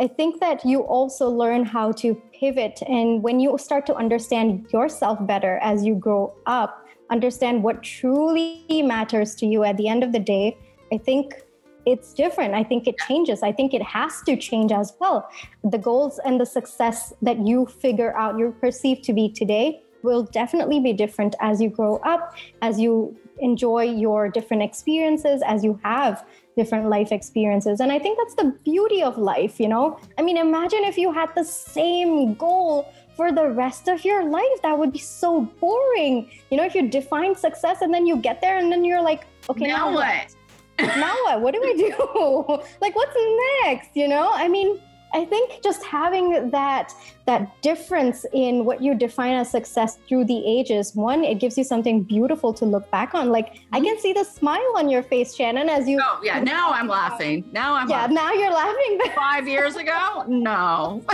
[0.00, 2.80] I think that you also learn how to pivot.
[2.88, 8.64] And when you start to understand yourself better as you grow up, understand what truly
[8.82, 10.56] matters to you at the end of the day,
[10.90, 11.34] I think
[11.84, 12.54] it's different.
[12.54, 13.42] I think it changes.
[13.42, 15.28] I think it has to change as well.
[15.64, 20.22] The goals and the success that you figure out, you perceive to be today, will
[20.22, 25.78] definitely be different as you grow up, as you enjoy your different experiences, as you
[25.82, 26.24] have
[26.60, 27.80] different life experiences.
[27.80, 29.98] And I think that's the beauty of life, you know?
[30.18, 34.58] I mean, imagine if you had the same goal for the rest of your life.
[34.62, 36.30] That would be so boring.
[36.50, 39.22] You know, if you define success and then you get there and then you're like,
[39.50, 40.26] okay, now, now what?
[41.04, 41.40] now what?
[41.42, 41.92] What do we do?
[42.80, 43.16] like, what's
[43.62, 43.90] next?
[43.94, 44.80] You know, I mean,
[45.12, 46.92] I think just having that
[47.26, 51.64] that difference in what you define as success through the ages, one, it gives you
[51.64, 53.30] something beautiful to look back on.
[53.30, 53.74] Like mm-hmm.
[53.74, 56.00] I can see the smile on your face, Shannon, as you.
[56.02, 57.44] Oh yeah, now I'm laughing.
[57.52, 57.88] Now I'm.
[57.88, 58.14] Yeah, laughing.
[58.14, 59.00] now you're laughing.
[59.14, 61.02] Five years ago, no.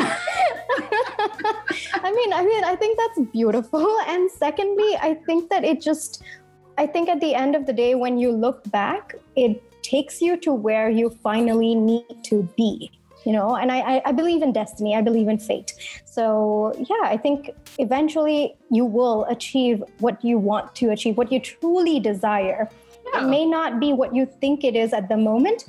[1.95, 3.99] I mean, I mean, I think that's beautiful.
[4.07, 6.23] And secondly, I think that it just,
[6.79, 10.37] I think at the end of the day, when you look back, it takes you
[10.39, 12.91] to where you finally need to be
[13.27, 15.75] you know and I, I believe in destiny i believe in fate.
[16.05, 21.41] So yeah i think eventually you will achieve what you want to achieve what you
[21.41, 22.71] truly desire.
[23.13, 23.25] Yeah.
[23.25, 25.65] it may not be what you think it is at the moment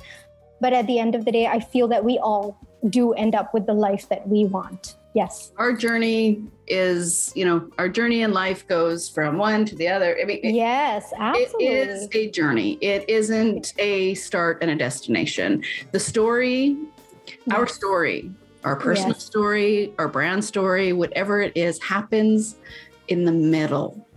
[0.60, 3.52] but at the end of the day i feel that we all do end up
[3.54, 4.96] with the life that we want.
[5.14, 5.52] Yes.
[5.56, 10.16] Our journey is you know our journey in life goes from one to the other.
[10.20, 11.66] I mean yes absolutely.
[11.66, 12.78] it is a journey.
[12.80, 15.64] It isn't a start and a destination.
[15.92, 16.76] The story
[17.52, 18.30] our story,
[18.64, 19.24] our personal yes.
[19.24, 22.56] story, our brand story, whatever it is, happens
[23.08, 24.07] in the middle.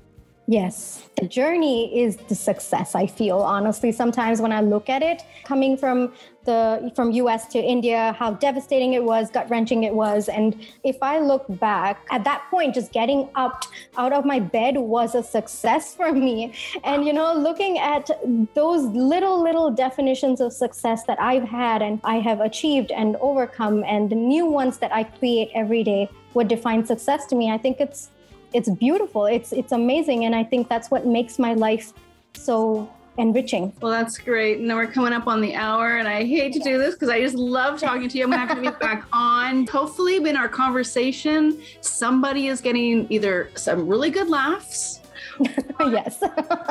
[0.47, 2.95] Yes, the journey is the success.
[2.95, 6.13] I feel honestly sometimes when I look at it, coming from
[6.45, 10.97] the from US to India, how devastating it was, gut wrenching it was, and if
[11.03, 13.65] I look back at that point, just getting up
[13.97, 16.53] out of my bed was a success for me.
[16.83, 18.09] And you know, looking at
[18.55, 23.83] those little little definitions of success that I've had and I have achieved and overcome,
[23.83, 27.59] and the new ones that I create every day, what defines success to me, I
[27.59, 28.09] think it's
[28.53, 29.25] it's beautiful.
[29.25, 31.93] It's it's amazing, and I think that's what makes my life
[32.33, 33.73] so enriching.
[33.81, 34.59] Well, that's great.
[34.59, 37.21] And we're coming up on the hour, and I hate to do this because I
[37.21, 38.23] just love talking to you.
[38.23, 39.67] I'm gonna have to be back on.
[39.67, 45.01] Hopefully, in our conversation, somebody is getting either some really good laughs,
[45.79, 46.21] yes,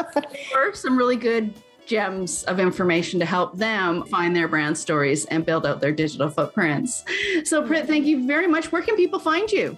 [0.55, 1.53] or some really good
[1.87, 6.29] gems of information to help them find their brand stories and build out their digital
[6.29, 7.05] footprints.
[7.45, 8.71] So, Prit, thank you very much.
[8.71, 9.77] Where can people find you?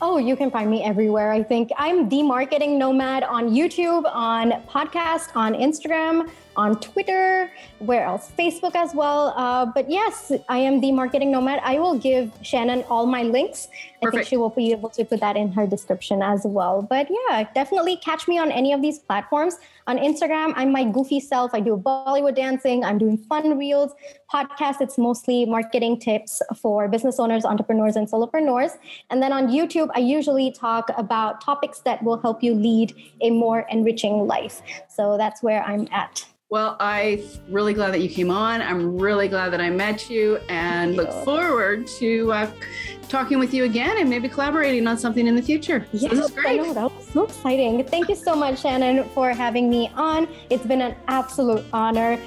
[0.00, 1.30] Oh, you can find me everywhere.
[1.30, 8.04] I think I'm the marketing nomad on YouTube, on podcast, on Instagram, on Twitter, where
[8.04, 8.30] else?
[8.38, 9.32] Facebook as well.
[9.36, 11.60] Uh, but yes, I am the marketing nomad.
[11.62, 13.68] I will give Shannon all my links.
[14.00, 14.02] Perfect.
[14.02, 16.82] I think she will be able to put that in her description as well.
[16.82, 19.58] But yeah, definitely catch me on any of these platforms.
[19.86, 21.52] On Instagram, I'm my goofy self.
[21.52, 22.84] I do Bollywood dancing.
[22.84, 23.92] I'm doing fun reels.
[24.32, 28.78] Podcast, it's mostly marketing tips for business owners, entrepreneurs, and solopreneurs.
[29.10, 33.30] And then on YouTube, I usually talk about topics that will help you lead a
[33.30, 34.62] more enriching life.
[34.90, 36.26] So that's where I'm at.
[36.50, 38.60] Well, I'm really glad that you came on.
[38.60, 42.50] I'm really glad that I met you and look forward to uh,
[43.08, 45.86] talking with you again and maybe collaborating on something in the future.
[45.92, 46.60] Yes, this is great.
[46.60, 47.84] I know, that was so exciting.
[47.84, 50.26] Thank you so much, Shannon, for having me on.
[50.50, 52.18] It's been an absolute honor.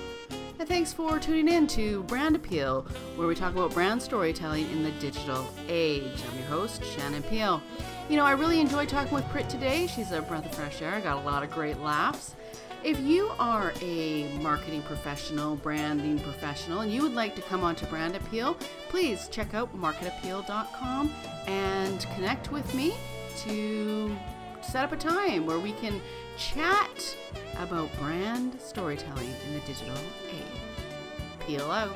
[0.57, 2.88] And thanks for tuning in to Brand Appeal,
[3.18, 6.24] where we talk about brand storytelling in the digital age.
[6.32, 7.61] I'm your host, Shannon Peel.
[8.07, 9.88] You know, I really enjoyed talking with Prit today.
[9.88, 10.93] She's a breath of fresh air.
[10.93, 12.36] I got a lot of great laughs.
[12.84, 17.75] If you are a marketing professional, branding professional, and you would like to come on
[17.75, 18.57] to Brand Appeal,
[18.89, 21.13] please check out marketappeal.com
[21.47, 22.93] and connect with me
[23.45, 24.13] to
[24.61, 26.01] set up a time where we can
[26.38, 27.15] chat
[27.57, 29.95] about brand storytelling in the digital
[30.29, 31.47] age.
[31.47, 31.95] Peel out.